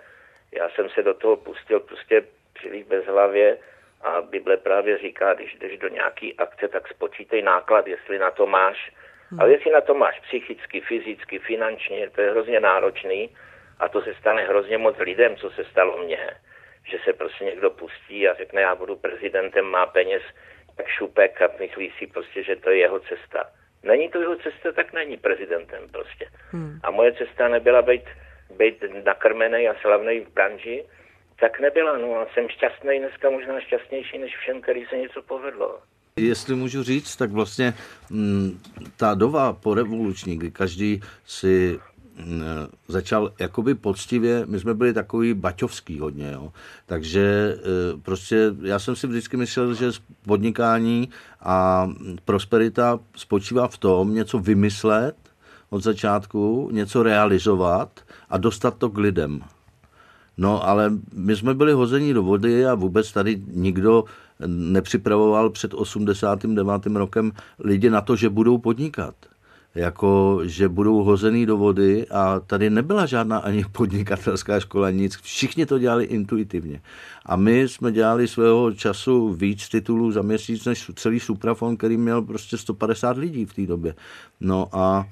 já 0.53 0.71
jsem 0.71 0.89
se 0.89 1.03
do 1.03 1.15
toho 1.15 1.37
pustil 1.37 1.81
prostě 1.81 2.25
příliš 2.55 2.85
bez 2.85 3.07
hlavě 3.07 3.59
a 4.01 4.21
Bible 4.21 4.57
právě 4.57 4.99
říká, 4.99 5.35
když 5.35 5.55
jdeš 5.55 5.79
do 5.79 5.89
nějaký 5.89 6.37
akce, 6.37 6.69
tak 6.69 6.89
spočítej 6.89 7.43
náklad, 7.43 7.87
jestli 7.87 8.19
na 8.19 8.31
to 8.31 8.47
máš. 8.47 8.93
Hmm. 9.31 9.41
Ale 9.41 9.51
jestli 9.51 9.71
na 9.71 9.81
to 9.81 9.95
máš 9.95 10.21
psychicky, 10.21 10.81
fyzicky, 10.81 11.39
finančně, 11.39 12.11
to 12.11 12.21
je 12.21 12.31
hrozně 12.31 12.61
náročný 12.61 13.31
a 13.79 13.89
to 13.89 14.03
se 14.03 14.15
stane 14.15 14.43
hrozně 14.43 14.79
moc 14.79 14.99
lidem, 14.99 15.37
co 15.37 15.51
se 15.51 15.65
stalo 15.65 15.99
mně. 15.99 16.31
Že 16.85 16.99
se 17.05 17.13
prostě 17.13 17.45
někdo 17.45 17.71
pustí 17.71 18.29
a 18.29 18.35
řekne, 18.35 18.61
já 18.61 18.75
budu 18.75 18.97
prezidentem, 18.97 19.65
má 19.65 19.87
peněz, 19.87 20.23
tak 20.77 20.87
šupek 20.87 21.43
a 21.43 21.49
myslí 21.61 21.93
si 21.99 22.07
prostě, 22.07 22.43
že 22.43 22.57
to 22.57 22.71
je 22.71 22.79
jeho 22.79 23.01
cesta. 23.01 23.51
Není 23.83 24.09
to 24.09 24.21
jeho 24.21 24.37
cesta, 24.37 24.73
tak 24.73 24.93
není 24.93 25.17
prezidentem 25.17 25.89
prostě. 25.89 26.29
Hmm. 26.51 26.81
A 26.83 26.91
moje 26.91 27.13
cesta 27.13 27.49
nebyla 27.49 27.83
být, 27.83 28.05
být 28.57 28.85
nakrmený 29.05 29.69
a 29.69 29.75
slavný 29.81 30.21
v 30.21 30.33
branži, 30.33 30.85
tak 31.41 31.61
nebyla. 31.61 31.97
No 31.97 32.17
a 32.17 32.27
jsem 32.27 32.49
šťastný 32.49 32.99
dneska, 32.99 33.31
možná 33.31 33.61
šťastnější 33.61 34.19
než 34.19 34.37
všem, 34.37 34.61
který 34.61 34.87
se 34.87 34.97
něco 34.97 35.23
povedlo. 35.23 35.81
Jestli 36.17 36.55
můžu 36.55 36.83
říct, 36.83 37.17
tak 37.17 37.31
vlastně 37.31 37.75
mm, 38.11 38.59
ta 38.97 39.15
doba 39.15 39.53
po 39.53 39.75
revoluční, 39.75 40.37
kdy 40.37 40.51
každý 40.51 41.01
si 41.27 41.79
Eh, 42.21 42.69
začal 42.89 43.33
jakoby 43.39 43.75
poctivě, 43.75 44.43
my 44.47 44.61
jsme 44.61 44.75
byli 44.75 44.93
takový 44.93 45.35
baťovský 45.35 45.99
hodně, 45.99 46.31
jo. 46.33 46.53
takže 46.87 47.57
eh, 47.59 48.01
prostě 48.03 48.55
já 48.63 48.79
jsem 48.79 48.97
si 48.97 49.07
vždycky 49.07 49.37
myslel, 49.37 49.75
že 49.75 49.91
podnikání 50.27 51.09
a 51.41 51.89
prosperita 52.25 52.99
spočívá 53.17 53.69
v 53.69 53.79
tom 53.79 54.15
něco 54.15 54.39
vymyslet 54.39 55.17
od 55.71 55.83
začátku, 55.83 56.69
něco 56.73 57.03
realizovat 57.03 58.01
a 58.31 58.39
dostat 58.39 58.77
to 58.79 58.91
k 58.91 58.99
lidem. 58.99 59.41
No 60.37 60.69
ale 60.69 60.93
my 61.13 61.37
jsme 61.37 61.55
byli 61.55 61.73
hození 61.73 62.15
do 62.15 62.23
vody 62.23 62.67
a 62.67 62.75
vůbec 62.75 63.13
tady 63.13 63.43
nikdo 63.53 64.05
nepřipravoval 64.47 65.51
před 65.51 65.75
89. 65.75 66.87
rokem 66.95 67.33
lidi 67.59 67.91
na 67.91 68.01
to, 68.01 68.17
že 68.17 68.29
budou 68.29 68.59
podnikat. 68.59 69.15
jako 69.75 70.41
že 70.45 70.69
budou 70.69 71.03
hozený 71.03 71.47
do 71.47 71.57
vody 71.57 72.07
a 72.09 72.41
tady 72.41 72.71
nebyla 72.71 73.07
žádná 73.07 73.39
ani 73.39 73.65
podnikatelská 73.73 74.61
škola, 74.61 74.91
nic. 74.91 75.17
Všichni 75.17 75.67
to 75.67 75.79
dělali 75.79 76.05
intuitivně. 76.05 76.81
A 77.27 77.37
my 77.37 77.61
jsme 77.61 77.93
dělali 77.93 78.29
svého 78.29 78.73
času 78.73 79.33
víc 79.33 79.69
titulů 79.69 80.13
za 80.13 80.23
měsíc 80.23 80.65
než 80.65 80.91
celý 80.95 81.21
Suprafon, 81.21 81.77
který 81.77 81.97
měl 81.97 82.23
prostě 82.23 82.59
150 82.59 83.17
lidí 83.17 83.47
v 83.47 83.55
té 83.55 83.67
době. 83.67 83.95
No 84.41 84.69
a 84.73 85.09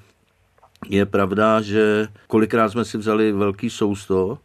je 0.89 1.05
pravda, 1.05 1.61
že 1.61 2.07
kolikrát 2.27 2.69
jsme 2.69 2.85
si 2.85 2.97
vzali 2.97 3.31
velký 3.31 3.69
sousto, 3.69 4.37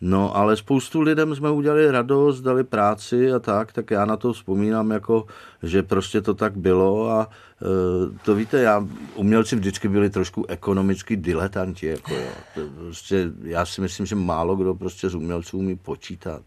No, 0.00 0.36
ale 0.36 0.56
spoustu 0.56 1.00
lidem 1.00 1.34
jsme 1.34 1.50
udělali 1.50 1.90
radost, 1.90 2.40
dali 2.40 2.64
práci 2.64 3.32
a 3.32 3.38
tak, 3.38 3.72
tak 3.72 3.90
já 3.90 4.04
na 4.04 4.16
to 4.16 4.32
vzpomínám 4.32 4.90
jako, 4.90 5.26
že 5.62 5.82
prostě 5.82 6.20
to 6.20 6.34
tak 6.34 6.56
bylo 6.56 7.10
a 7.10 7.28
e, 7.62 8.18
to 8.24 8.34
víte, 8.34 8.60
já, 8.60 8.86
umělci 9.14 9.56
vždycky 9.56 9.88
byli 9.88 10.10
trošku 10.10 10.46
ekonomicky 10.48 11.16
diletanti, 11.16 11.86
jako 11.86 12.14
jo. 12.14 12.30
To 12.54 12.60
prostě, 12.78 13.30
já 13.42 13.66
si 13.66 13.80
myslím, 13.80 14.06
že 14.06 14.14
málo 14.14 14.56
kdo 14.56 14.74
prostě 14.74 15.08
z 15.08 15.14
umělců 15.14 15.58
umí 15.58 15.76
počítat. 15.76 16.42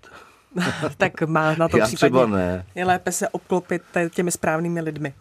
tak 0.98 1.22
má 1.22 1.56
na 1.56 1.68
to 1.68 1.78
já 1.78 1.86
případně. 1.86 2.10
třeba 2.10 2.26
ne. 2.26 2.66
Je 2.76 2.86
lépe 2.86 3.12
se 3.12 3.30
obklopit 3.30 3.82
těmi 4.10 4.32
správnými 4.32 4.82
lidmi. 4.82 5.14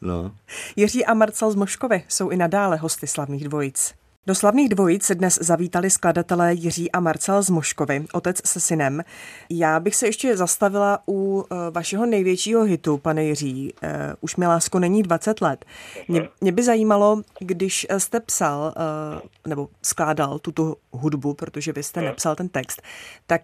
no. 0.00 0.32
Jiří 0.76 1.04
a 1.04 1.14
Marcel 1.14 1.50
z 1.50 1.54
Moškovy 1.54 2.04
jsou 2.08 2.30
i 2.30 2.36
nadále 2.36 2.76
hosty 2.76 3.06
slavných 3.06 3.44
dvojic. 3.44 3.94
Do 4.26 4.34
slavných 4.34 4.68
dvojic 4.68 5.10
dnes 5.10 5.38
zavítali 5.42 5.90
skladatelé 5.90 6.54
Jiří 6.54 6.92
a 6.92 7.00
Marcel 7.00 7.42
z 7.42 7.50
Moškovy, 7.50 8.04
otec 8.14 8.48
se 8.48 8.60
synem. 8.60 9.02
Já 9.50 9.80
bych 9.80 9.96
se 9.96 10.06
ještě 10.06 10.36
zastavila 10.36 10.98
u 11.08 11.44
eh, 11.44 11.70
vašeho 11.70 12.06
největšího 12.06 12.62
hitu, 12.62 12.98
pane 12.98 13.24
Jiří. 13.24 13.74
Uh, 13.82 13.90
už 14.20 14.36
mi 14.36 14.46
lásko 14.46 14.78
není 14.78 15.02
20 15.02 15.40
let. 15.40 15.64
Mě, 16.08 16.28
mě 16.40 16.52
by 16.52 16.62
zajímalo, 16.62 17.16
když 17.40 17.86
jste 17.98 18.20
psal 18.20 18.60
uh, 18.60 19.20
nebo 19.46 19.68
skládal 19.84 20.38
tuto 20.38 20.74
hudbu, 20.92 21.34
protože 21.34 21.72
vy 21.72 21.82
jste 21.82 22.00
nepsal 22.00 22.36
ten 22.36 22.48
text, 22.48 22.82
tak 23.26 23.42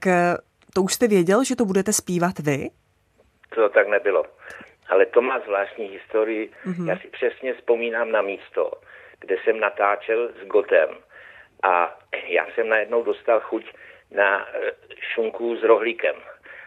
to 0.75 0.83
už 0.83 0.95
jste 0.95 1.09
věděl, 1.09 1.45
že 1.45 1.57
to 1.57 1.65
budete 1.65 1.93
zpívat 1.93 2.39
vy? 2.39 2.71
To 3.55 3.69
tak 3.69 3.89
nebylo. 3.89 4.23
Ale 4.89 5.07
to 5.07 5.23
má 5.23 5.41
zvláštní 5.41 5.87
historii. 5.87 6.51
Mm-hmm. 6.67 6.89
Já 6.89 6.99
si 6.99 7.09
přesně 7.09 7.55
vzpomínám 7.55 8.13
na 8.13 8.23
místo 8.23 8.71
kde 9.21 9.37
jsem 9.45 9.61
natáčel 9.61 10.29
s 10.43 10.47
Gotem. 10.47 10.89
A 11.63 11.99
já 12.27 12.47
jsem 12.55 12.69
najednou 12.69 13.03
dostal 13.03 13.41
chuť 13.41 13.73
na 14.11 14.49
eh, 14.49 14.71
šunku 15.15 15.57
s 15.57 15.63
rohlíkem. 15.63 16.17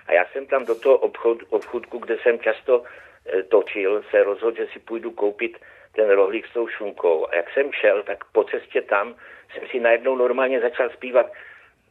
A 0.07 0.13
já 0.13 0.25
jsem 0.25 0.45
tam 0.45 0.65
do 0.65 0.75
toho 0.75 0.97
obchod, 0.97 1.37
obchodku, 1.49 1.97
kde 1.97 2.17
jsem 2.17 2.39
často 2.39 2.83
eh, 2.83 3.43
točil, 3.43 4.03
se 4.11 4.23
rozhodl, 4.23 4.57
že 4.57 4.67
si 4.67 4.79
půjdu 4.79 5.11
koupit 5.11 5.57
ten 5.95 6.09
rohlík 6.09 6.47
s 6.47 6.53
tou 6.53 6.67
šunkou. 6.67 7.27
A 7.29 7.35
jak 7.35 7.53
jsem 7.53 7.71
šel, 7.71 8.03
tak 8.03 8.25
po 8.31 8.43
cestě 8.43 8.81
tam 8.81 9.15
jsem 9.53 9.67
si 9.67 9.79
najednou 9.79 10.15
normálně 10.15 10.59
začal 10.59 10.89
zpívat 10.89 11.31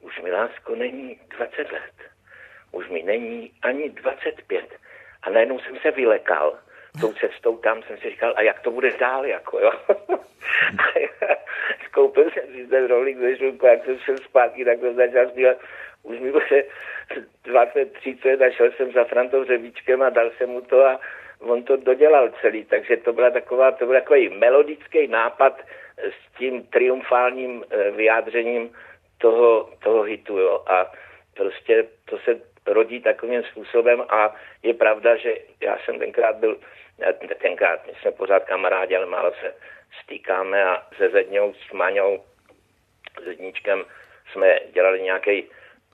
už 0.01 0.21
mi 0.21 0.33
lásko 0.33 0.75
není 0.75 1.21
20 1.29 1.73
let. 1.73 1.95
Už 2.73 2.89
mi 2.89 3.03
není 3.03 3.53
ani 3.63 3.91
25. 3.91 4.65
A 5.23 5.31
najednou 5.31 5.59
jsem 5.59 5.77
se 5.77 5.91
vylekal 5.91 6.59
tou 7.01 7.13
cestou 7.13 7.57
tam 7.57 7.83
jsem 7.83 7.97
si 7.97 8.11
říkal, 8.11 8.35
a 8.37 8.43
jak 8.43 8.61
to 8.61 8.71
bude 8.71 8.91
dál, 8.91 9.27
jako 9.27 9.59
jo. 9.59 9.73
Skoupil 11.85 12.31
jsem 12.31 12.45
si 12.55 12.67
ten 12.67 12.87
rohlík 12.87 13.19
ze 13.19 13.37
šunku, 13.37 13.67
jak 13.67 13.85
jsem 13.85 13.99
šel 13.99 14.17
zpátky, 14.19 14.65
tak 14.65 14.81
to 14.81 14.95
začal 14.95 15.29
zpívat. 15.29 15.57
Už 16.03 16.19
mi 16.19 16.33
bude 16.33 16.65
20, 17.45 17.93
30 17.93 18.43
a 18.43 18.51
šel 18.51 18.73
jsem 18.73 18.93
za 18.93 19.05
Frantou 19.05 19.45
Řevíčkem 19.45 20.03
a 20.03 20.11
dal 20.11 20.31
jsem 20.31 20.51
mu 20.51 20.61
to 20.61 20.87
a 20.87 21.01
on 21.41 21.63
to 21.63 21.77
dodělal 21.77 22.33
celý, 22.41 22.65
takže 22.65 22.97
to 22.97 23.13
byla 23.13 23.31
taková, 23.31 23.73
to 23.73 23.87
byl 23.87 23.95
takový 23.95 24.29
melodický 24.29 25.07
nápad 25.07 25.61
s 25.97 26.39
tím 26.39 26.63
triumfálním 26.67 27.65
eh, 27.71 27.91
vyjádřením 27.91 28.77
toho, 29.19 29.71
toho 29.83 30.03
hitu, 30.03 30.39
jo. 30.39 30.65
A 30.67 30.93
prostě 31.35 31.87
to 32.05 32.19
se 32.19 32.41
rodí 32.67 33.01
takovým 33.01 33.43
způsobem 33.43 34.05
a 34.09 34.35
je 34.63 34.75
pravda, 34.75 35.17
že 35.17 35.35
já 35.61 35.79
jsem 35.79 35.99
tenkrát 35.99 36.37
byl, 36.37 36.57
tenkrát 37.43 37.87
my 37.87 37.93
jsme 38.01 38.13
pořád 38.13 38.45
kamarádi, 38.45 38.97
ale 38.97 39.07
málo 39.07 39.33
se 39.41 39.55
stýkáme 40.05 40.65
a 40.65 40.87
se 40.97 41.11
Zedňou, 41.11 41.55
s 41.55 41.73
Maňou, 41.73 42.25
Zedníčkem 43.25 43.85
jsme 44.33 44.61
dělali 44.73 45.03
nějaký 45.03 45.45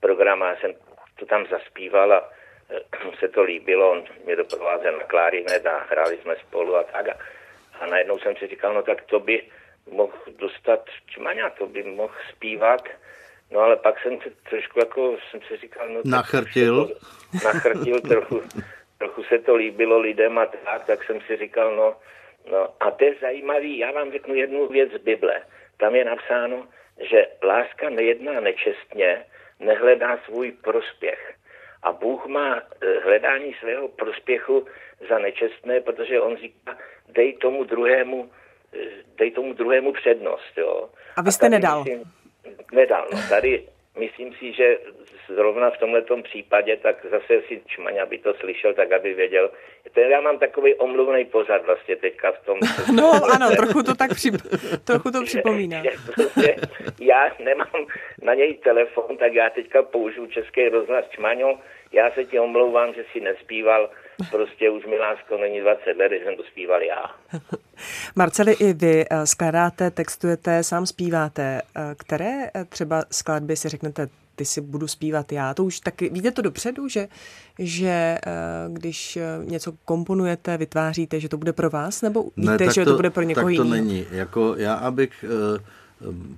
program 0.00 0.42
a 0.42 0.48
já 0.48 0.56
jsem 0.56 0.74
to 1.18 1.26
tam 1.26 1.46
zaspíval 1.46 2.12
a 2.12 2.30
eh, 2.70 3.16
se 3.18 3.28
to 3.28 3.42
líbilo, 3.42 3.90
on 3.90 4.04
mě 4.24 4.36
doprovázel 4.36 4.92
na 4.92 5.04
klarinet 5.04 5.66
a 5.66 5.86
hráli 5.90 6.18
jsme 6.22 6.36
spolu 6.36 6.76
a 6.76 6.82
tak. 6.82 7.08
A, 7.08 7.18
a 7.80 7.86
najednou 7.86 8.18
jsem 8.18 8.36
si 8.36 8.46
říkal, 8.46 8.74
no 8.74 8.82
tak 8.82 9.02
to 9.02 9.20
by 9.20 9.42
mohl 9.90 10.18
dostat 10.38 10.84
Čmaňa, 11.06 11.50
to 11.50 11.66
by 11.66 11.82
mohl 11.82 12.14
zpívat 12.32 12.82
No 13.50 13.60
ale 13.60 13.76
pak 13.76 13.94
jsem 14.02 14.18
se 14.20 14.30
trošku 14.50 14.78
jako, 14.78 15.16
jsem 15.30 15.40
si 15.48 15.56
říkal, 15.56 15.88
no... 15.88 16.00
Nachrtil? 16.04 16.88
To, 16.88 16.94
nachrtil 17.44 18.00
trochu, 18.00 18.42
trochu 18.98 19.22
se 19.22 19.38
to 19.38 19.54
líbilo 19.54 19.98
lidem 19.98 20.38
a 20.38 20.46
tak, 20.46 20.86
tak 20.86 21.04
jsem 21.04 21.20
si 21.20 21.36
říkal, 21.36 21.76
no, 21.76 21.96
no 22.50 22.68
a 22.80 22.90
to 22.90 23.04
je 23.04 23.14
zajímavý, 23.20 23.78
já 23.78 23.92
vám 23.92 24.12
řeknu 24.12 24.34
jednu 24.34 24.66
věc 24.68 24.92
z 24.92 25.02
Bible. 25.02 25.42
Tam 25.76 25.94
je 25.94 26.04
napsáno, 26.04 26.68
že 27.10 27.26
láska 27.42 27.90
nejedná 27.90 28.40
nečestně, 28.40 29.24
nehledá 29.60 30.18
svůj 30.24 30.52
prospěch. 30.52 31.34
A 31.82 31.92
Bůh 31.92 32.26
má 32.26 32.56
eh, 32.56 33.00
hledání 33.04 33.54
svého 33.60 33.88
prospěchu 33.88 34.66
za 35.08 35.18
nečestné, 35.18 35.80
protože 35.80 36.20
on 36.20 36.36
říká, 36.36 36.78
dej 37.08 37.32
tomu 37.36 37.64
druhému, 37.64 38.30
eh, 38.74 38.78
dej 39.18 39.30
tomu 39.30 39.52
druhému 39.52 39.92
přednost. 39.92 40.58
Jo. 40.58 40.90
A 41.16 41.22
vy 41.22 41.32
jste 41.32 41.46
a 41.46 41.48
nedal? 41.48 41.78
Myslím, 41.78 42.12
nedal. 42.72 43.08
No. 43.12 43.18
Tady 43.28 43.68
myslím 43.98 44.32
si, 44.32 44.52
že 44.52 44.78
zrovna 45.34 45.70
v 45.70 45.78
tomto 45.78 46.22
případě, 46.22 46.76
tak 46.76 47.06
zase 47.10 47.42
si 47.48 47.62
Čmaňa 47.66 48.06
by 48.06 48.18
to 48.18 48.34
slyšel, 48.34 48.74
tak 48.74 48.92
aby 48.92 49.14
věděl. 49.14 49.50
To 49.94 50.00
já 50.00 50.20
mám 50.20 50.38
takový 50.38 50.74
omluvný 50.74 51.24
pořad 51.24 51.66
vlastně 51.66 51.96
teďka 51.96 52.32
v 52.32 52.44
tom. 52.44 52.58
No 52.94 53.12
ano, 53.34 53.56
trochu 53.56 53.82
to 53.82 53.94
tak 53.94 54.14
při, 54.14 54.30
trochu 54.84 55.10
to 55.10 55.22
připomíná. 55.24 55.82
Že, 55.82 55.90
že 55.90 55.96
prostě 56.14 56.56
já 57.00 57.30
nemám 57.44 57.86
na 58.22 58.34
něj 58.34 58.54
telefon, 58.54 59.16
tak 59.16 59.34
já 59.34 59.50
teďka 59.50 59.82
použiju 59.82 60.26
český 60.26 60.68
rozhlas 60.68 61.04
Čmaňo. 61.10 61.58
Já 61.92 62.10
se 62.10 62.24
ti 62.24 62.40
omlouvám, 62.40 62.94
že 62.94 63.04
si 63.12 63.20
nespíval 63.20 63.90
Prostě 64.30 64.70
už 64.70 64.86
mi 64.86 64.98
lásko 64.98 65.38
není 65.38 65.60
20 65.60 65.96
let, 65.98 66.08
když 66.08 66.22
jsem 66.24 66.36
to 66.36 66.42
zpíval 66.42 66.82
já. 66.82 67.04
Marceli, 68.16 68.52
i 68.52 68.72
vy 68.72 69.04
eh, 69.10 69.26
skládáte, 69.26 69.90
textujete, 69.90 70.62
sám 70.62 70.86
zpíváte. 70.86 71.62
Eh, 71.76 71.94
které 71.98 72.50
eh, 72.54 72.64
třeba 72.64 73.04
skladby 73.10 73.56
si 73.56 73.68
řeknete, 73.68 74.08
ty 74.36 74.44
si 74.44 74.60
budu 74.60 74.88
zpívat 74.88 75.32
já? 75.32 75.54
To 75.54 75.64
už 75.64 75.80
taky, 75.80 76.08
víte 76.08 76.30
to 76.30 76.42
dopředu, 76.42 76.88
že, 76.88 77.08
že 77.58 78.18
když 78.68 79.18
něco 79.44 79.72
komponujete, 79.84 80.56
vytváříte, 80.56 81.20
že 81.20 81.28
to 81.28 81.36
bude 81.36 81.52
pro 81.52 81.70
vás, 81.70 82.02
nebo 82.02 82.24
víte, 82.36 82.66
ne, 82.66 82.72
že 82.72 82.84
to, 82.84 82.90
to 82.90 82.96
bude 82.96 83.10
pro 83.10 83.22
někoho 83.22 83.48
jiného? 83.48 83.64
Tak 83.64 83.78
to 83.78 83.84
není. 83.84 84.06
Jako 84.10 84.54
já, 84.58 84.74
abych 84.74 85.24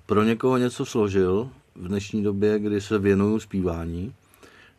pro 0.06 0.22
někoho 0.22 0.56
něco 0.56 0.86
složil 0.86 1.50
v 1.74 1.88
dnešní 1.88 2.22
době, 2.22 2.58
kdy 2.58 2.80
se 2.80 2.98
věnuju 2.98 3.40
zpívání, 3.40 4.14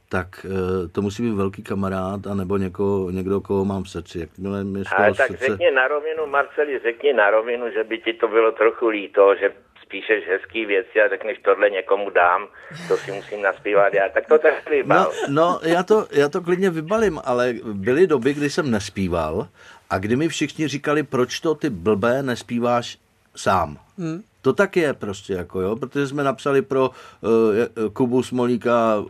tak 0.10 0.46
eh, 0.46 0.88
to 0.88 1.02
musí 1.02 1.24
být 1.24 1.36
velký 1.36 1.64
kamarád, 1.64 2.28
anebo 2.28 2.58
něko, 2.58 3.08
někdo, 3.12 3.42
koho 3.42 3.66
mám 3.66 3.84
v 3.84 3.90
srdci. 3.90 4.20
Jakmile 4.20 4.64
mi 4.64 4.84
Ale 4.98 5.14
tak 5.14 5.28
srdce... 5.28 5.46
řekni 5.46 5.72
na 5.72 5.88
rovinu, 5.88 6.26
Marceli, 6.28 6.80
řekni 6.80 7.14
na 7.14 7.30
rovinu, 7.30 7.72
že 7.72 7.84
by 7.84 7.98
ti 7.98 8.14
to 8.14 8.28
bylo 8.28 8.52
trochu 8.52 8.88
líto, 8.88 9.36
že 9.36 9.52
spíšeš 9.84 10.28
hezký 10.28 10.66
věci 10.66 11.02
a 11.02 11.10
řekneš, 11.10 11.38
tohle 11.44 11.70
někomu 11.70 12.10
dám, 12.10 12.48
to 12.88 12.98
si 12.98 13.12
musím 13.12 13.42
naspívat 13.42 13.94
já, 13.94 14.10
tak 14.10 14.28
to 14.28 14.38
tak 14.38 14.70
vybal. 14.70 14.98
No, 15.00 15.10
no 15.30 15.60
já, 15.64 15.84
to, 15.84 16.08
já 16.12 16.30
to 16.30 16.42
klidně 16.42 16.70
vybalím, 16.70 17.20
ale 17.26 17.54
byly 17.64 18.08
doby, 18.08 18.34
kdy 18.34 18.50
jsem 18.50 18.72
nespíval 18.72 19.48
a 19.90 19.98
kdy 19.98 20.16
mi 20.16 20.28
všichni 20.28 20.68
říkali, 20.68 21.04
proč 21.04 21.40
to 21.40 21.56
ty 21.56 21.70
blbé 21.70 22.24
nespíváš 22.24 22.98
sám. 23.36 23.78
Hmm. 23.98 24.24
To 24.42 24.54
tak 24.54 24.78
je 24.78 24.94
prostě, 24.94 25.34
jako 25.34 25.62
jo, 25.62 25.76
protože 25.76 26.08
jsme 26.08 26.24
napsali 26.24 26.62
pro 26.62 26.90
uh, 26.90 27.30
Kubu 27.94 28.24
Smolíka 28.24 29.06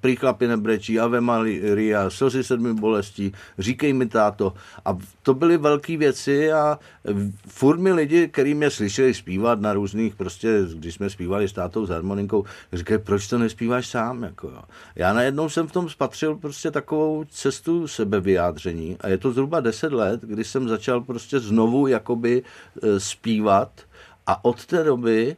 Prý 0.00 0.16
chlapi 0.16 0.48
nebrečí, 0.48 1.00
Ave 1.00 1.20
Maria, 1.20 2.10
Slzy 2.10 2.44
sedmi 2.44 2.74
bolestí, 2.74 3.32
Říkej 3.58 3.92
mi 3.92 4.06
táto. 4.06 4.54
A 4.84 4.98
to 5.22 5.34
byly 5.34 5.56
velké 5.56 5.96
věci 5.96 6.52
a 6.52 6.78
furt 7.48 7.78
mi 7.78 7.92
lidi, 7.92 8.28
který 8.28 8.54
mě 8.54 8.70
slyšeli 8.70 9.14
zpívat 9.14 9.60
na 9.60 9.72
různých, 9.72 10.14
prostě, 10.14 10.60
když 10.74 10.94
jsme 10.94 11.10
zpívali 11.10 11.48
s 11.48 11.52
tátou 11.52 11.86
s 11.86 11.90
harmoninkou, 11.90 12.44
říkají, 12.72 13.00
proč 13.00 13.28
to 13.28 13.38
nespíváš 13.38 13.86
sám? 13.86 14.22
Jako, 14.22 14.48
jo. 14.48 14.62
Já 14.96 15.12
najednou 15.12 15.48
jsem 15.48 15.66
v 15.66 15.72
tom 15.72 15.88
spatřil 15.88 16.36
prostě 16.36 16.70
takovou 16.70 17.24
cestu 17.24 17.88
sebevyjádření 17.88 18.96
a 19.00 19.08
je 19.08 19.18
to 19.18 19.32
zhruba 19.32 19.60
deset 19.60 19.92
let, 19.92 20.20
kdy 20.20 20.44
jsem 20.44 20.68
začal 20.68 21.00
prostě 21.00 21.40
znovu 21.40 21.86
jakoby 21.86 22.42
e, 22.82 23.00
zpívat 23.00 23.70
a 24.26 24.44
od 24.44 24.66
té 24.66 24.84
doby 24.84 25.36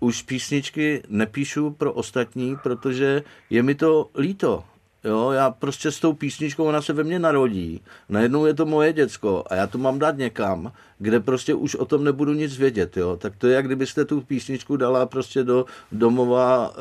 už 0.00 0.22
písničky 0.22 1.02
nepíšu 1.08 1.70
pro 1.70 1.92
ostatní, 1.92 2.56
protože 2.62 3.22
je 3.50 3.62
mi 3.62 3.74
to 3.74 4.10
líto. 4.18 4.64
Jo, 5.04 5.30
já 5.30 5.50
prostě 5.50 5.90
s 5.90 6.00
tou 6.00 6.12
písničkou, 6.12 6.64
ona 6.64 6.82
se 6.82 6.92
ve 6.92 7.04
mně 7.04 7.18
narodí, 7.18 7.80
najednou 8.08 8.46
je 8.46 8.54
to 8.54 8.66
moje 8.66 8.92
děcko 8.92 9.44
a 9.46 9.54
já 9.54 9.66
to 9.66 9.78
mám 9.78 9.98
dát 9.98 10.16
někam, 10.16 10.72
kde 10.98 11.20
prostě 11.20 11.54
už 11.54 11.74
o 11.74 11.84
tom 11.84 12.04
nebudu 12.04 12.32
nic 12.32 12.58
vědět, 12.58 12.96
jo. 12.96 13.16
Tak 13.16 13.36
to 13.36 13.46
je, 13.46 13.54
jak 13.54 13.66
kdybyste 13.66 14.04
tu 14.04 14.20
písničku 14.20 14.76
dala 14.76 15.06
prostě 15.06 15.44
do 15.44 15.64
domova, 15.92 16.68
uh, 16.68 16.76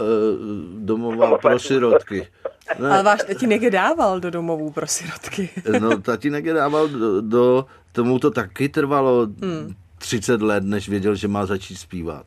domova 0.86 1.38
pro 1.38 1.60
sirotky. 1.60 2.28
Ne. 2.80 2.90
Ale 2.90 3.04
váš 3.04 3.24
tatínek 3.24 3.62
je 3.62 3.72
dával 3.72 4.20
do 4.20 4.32
domovů 4.32 4.72
pro 4.72 4.88
sirotky. 4.88 5.50
no, 5.80 6.02
tatínek 6.02 6.46
je 6.46 6.54
dával 6.54 6.88
do, 6.88 7.22
do 7.22 7.66
tomu 7.92 8.20
to 8.20 8.32
taky 8.32 8.70
trvalo 8.70 9.28
hmm. 9.42 9.76
30 10.02 10.42
let, 10.42 10.64
než 10.64 10.90
věděl, 10.90 11.16
že 11.16 11.28
má 11.28 11.46
začít 11.46 11.76
zpívat. 11.76 12.26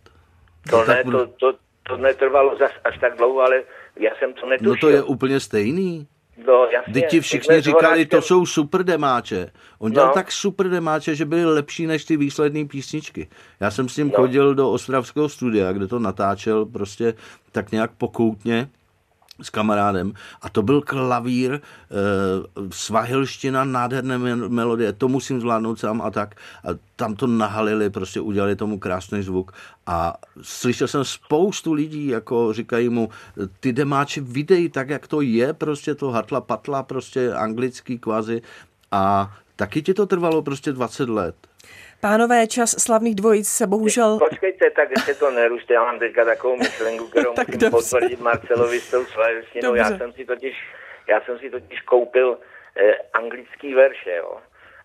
To 0.71 0.77
no, 0.77 0.85
ne, 0.85 1.05
to, 1.05 1.27
to, 1.27 1.55
to 1.83 1.97
netrvalo 1.97 2.57
zas 2.59 2.71
až 2.85 2.99
tak 2.99 3.17
dlouho, 3.17 3.41
ale 3.41 3.63
já 3.97 4.11
jsem 4.19 4.33
to 4.33 4.49
netušil. 4.49 4.73
No 4.73 4.77
to 4.81 4.89
je 4.89 5.03
úplně 5.03 5.41
stejný. 5.41 6.07
No, 6.47 6.67
jasně. 6.73 6.93
Teď 6.93 7.11
ti 7.11 7.21
všichni 7.21 7.61
říkali, 7.61 8.07
to 8.07 8.23
jsou 8.23 8.47
super 8.47 8.85
demáče. 8.85 9.51
On 9.79 9.93
dělal 9.93 10.09
no. 10.09 10.15
tak 10.15 10.33
super 10.33 10.69
demáče, 10.69 11.15
že 11.15 11.25
byly 11.25 11.45
lepší 11.45 11.87
než 11.87 12.05
ty 12.05 12.17
výsledné 12.17 12.65
písničky. 12.65 13.29
Já 13.61 13.71
jsem 13.71 13.89
s 13.89 13.97
ním 13.97 14.09
no. 14.09 14.15
chodil 14.17 14.55
do 14.55 14.71
ostravského 14.71 15.29
studia, 15.29 15.73
kde 15.73 15.87
to 15.87 15.99
natáčel 15.99 16.67
prostě 16.67 17.15
tak 17.53 17.73
nějak 17.73 17.91
pokoutně 17.99 18.69
s 19.43 19.51
kamarádem 19.51 20.13
a 20.43 20.49
to 20.49 20.63
byl 20.63 20.83
klavír, 20.83 21.55
e, 21.55 21.61
svahilština, 22.71 23.65
nádherné 23.65 24.19
melodie, 24.49 24.93
to 24.93 25.09
musím 25.09 25.41
zvládnout 25.41 25.81
sám 25.81 26.03
a 26.03 26.11
tak. 26.11 26.35
A 26.65 26.69
tam 26.97 27.15
to 27.15 27.27
nahalili, 27.27 27.91
prostě 27.91 28.21
udělali 28.21 28.57
tomu 28.57 28.79
krásný 28.79 29.23
zvuk 29.23 29.53
a 29.87 30.15
slyšel 30.43 30.89
jsem 30.89 31.05
spoustu 31.05 31.73
lidí, 31.73 32.07
jako 32.07 32.53
říkají 32.53 32.89
mu, 32.89 33.09
ty 33.61 33.73
demáči 33.73 34.21
videj 34.21 34.69
tak, 34.69 34.89
jak 34.89 35.09
to 35.09 35.21
je, 35.21 35.53
prostě 35.53 35.95
to 35.95 36.11
hatla 36.11 36.41
patla, 36.41 36.83
prostě 36.83 37.33
anglický 37.33 37.99
kvazi 37.99 38.43
a 38.91 39.35
taky 39.57 39.83
ti 39.83 39.95
to 39.95 40.07
trvalo 40.07 40.43
prostě 40.43 40.73
20 40.73 41.09
let. 41.09 41.37
Pánové, 42.11 42.47
čas 42.47 42.71
slavných 42.85 43.15
dvojic 43.15 43.49
se 43.49 43.67
bohužel... 43.67 44.19
Počkejte, 44.19 44.71
tak 44.71 44.91
ještě 44.91 45.15
to 45.15 45.31
nerušte, 45.31 45.75
já 45.75 45.85
mám 45.85 45.99
teďka 45.99 46.25
takovou 46.25 46.57
myšlenku, 46.57 47.09
kterou 47.09 47.31
musím 47.39 47.59
dobře. 47.59 47.71
potvrdit 47.71 48.21
Marcelovi 48.21 48.81
s 48.81 48.91
tou 48.91 49.05
slavestinou. 49.05 49.75
Já 49.75 49.99
jsem 49.99 50.13
si 50.13 50.25
totiž, 50.25 50.55
já 51.09 51.21
jsem 51.21 51.39
si 51.39 51.51
totiž 51.51 51.81
koupil 51.81 52.39
eh, 52.77 52.95
anglický 53.13 53.75
verše, 53.75 54.17
jo. 54.17 54.39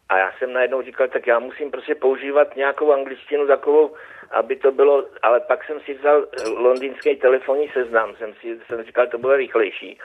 A 0.09 0.17
já 0.17 0.31
jsem 0.39 0.53
najednou 0.53 0.81
říkal, 0.81 1.07
tak 1.07 1.27
já 1.27 1.39
musím 1.39 1.71
prostě 1.71 1.95
používat 1.95 2.55
nějakou 2.55 2.91
angličtinu 2.91 3.47
takovou, 3.47 3.95
aby 4.31 4.55
to 4.55 4.71
bylo, 4.71 5.05
ale 5.21 5.39
pak 5.39 5.65
jsem 5.65 5.79
si 5.79 5.93
vzal 5.93 6.25
eh, 6.25 6.49
londýnský 6.49 7.15
telefonní 7.15 7.69
seznam, 7.73 8.15
jsem 8.15 8.33
si 8.33 8.59
jsem 8.67 8.83
říkal, 8.83 9.07
to 9.07 9.17
bude 9.17 9.37
rychlejší. 9.37 9.99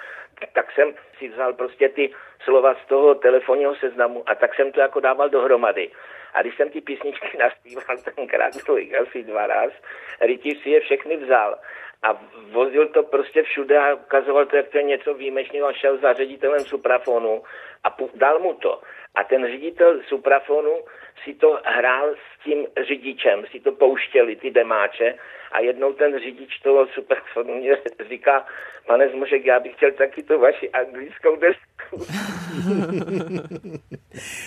Tak 0.53 0.73
jsem 0.73 0.95
si 1.19 1.29
vzal 1.29 1.53
prostě 1.53 1.89
ty 1.89 2.11
slova 2.45 2.75
z 2.85 2.89
toho 2.89 3.15
telefonního 3.15 3.75
seznamu 3.75 4.23
a 4.27 4.35
tak 4.35 4.55
jsem 4.55 4.73
to 4.73 4.81
jako 4.81 5.01
dával 5.01 5.29
dohromady. 5.29 5.91
A 6.35 6.43
když 6.43 6.57
jsem 6.57 6.71
ty 6.71 6.81
písničky 6.81 7.39
naspíval 7.39 7.97
tenkrát 8.15 8.53
tolik, 8.67 8.95
asi 8.95 9.23
dva 9.23 9.47
raz, 9.47 9.73
Ryti 10.21 10.55
si 10.55 10.71
je 10.71 10.81
všechny 10.81 11.17
vzal 11.17 11.59
a 12.05 12.21
vozil 12.51 12.89
to 12.89 13.03
prostě 13.03 13.43
všude 13.43 13.79
a 13.79 13.95
ukazoval 13.95 14.47
to, 14.47 14.57
jak 14.57 14.69
to 14.69 14.79
je 14.79 14.85
něco 14.85 15.15
výjimečného. 15.15 15.69
On 15.69 15.75
šel 15.75 15.99
za 15.99 16.13
ředitelem 16.13 16.61
suprafonu 16.61 17.43
a 17.85 17.97
dal 18.15 18.39
mu 18.39 18.55
to. 18.55 18.81
A 19.15 19.25
ten 19.25 19.47
ředitel 19.47 20.03
suprafonu 20.09 20.85
si 21.25 21.35
to 21.35 21.59
hrál 21.65 22.15
s 22.15 22.45
tím 22.45 22.67
řidičem, 22.89 23.45
si 23.53 23.61
to 23.61 23.73
pouštěli, 23.73 24.37
ty 24.37 24.51
demáče. 24.51 25.15
A 25.53 25.61
jednou 25.61 25.93
ten 25.93 26.19
řidič 26.19 26.59
toho 26.63 26.87
suprafonu 26.87 27.55
mě 27.55 27.77
říká, 28.09 28.47
pane 28.87 29.09
Zmožek, 29.09 29.45
já 29.45 29.61
bych 29.61 29.73
chtěl 29.73 29.93
taky 29.93 30.23
tu 30.23 30.41
vaši 30.41 30.71
anglickou 30.71 31.37
desku. 31.37 32.07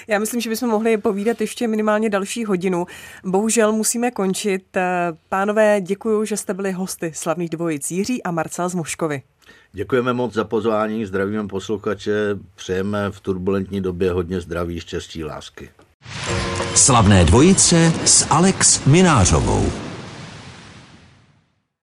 Já 0.08 0.20
myslím, 0.20 0.42
že 0.42 0.50
bychom 0.50 0.70
mohli 0.70 0.98
povídat 0.98 1.42
ještě 1.42 1.68
minimálně 1.68 2.10
další 2.10 2.46
hodinu. 2.46 2.86
Bohužel 3.26 3.72
musíme 3.72 4.12
končit. 4.12 4.78
Pánové, 5.30 5.82
děkuji, 5.82 6.26
že 6.26 6.38
jste 6.38 6.54
byli 6.54 6.72
hosty 6.72 7.12
slavných 7.14 7.50
dvojic 7.50 7.92
Jiří 7.92 8.24
a 8.24 8.32
Marcel 8.32 8.70
z 8.70 8.76
Moškovy. 8.76 9.22
Děkujeme 9.72 10.14
moc 10.14 10.34
za 10.34 10.44
pozvání, 10.44 11.06
zdravíme 11.06 11.48
posluchače, 11.48 12.12
přejeme 12.56 13.12
v 13.12 13.20
turbulentní 13.20 13.82
době 13.82 14.12
hodně 14.12 14.42
zdraví, 14.42 14.80
štěstí, 14.80 15.24
lásky. 15.24 15.70
Slavné 16.78 17.26
dvojice 17.26 17.94
s 18.06 18.26
Alex 18.30 18.82
Minářovou. 18.86 19.87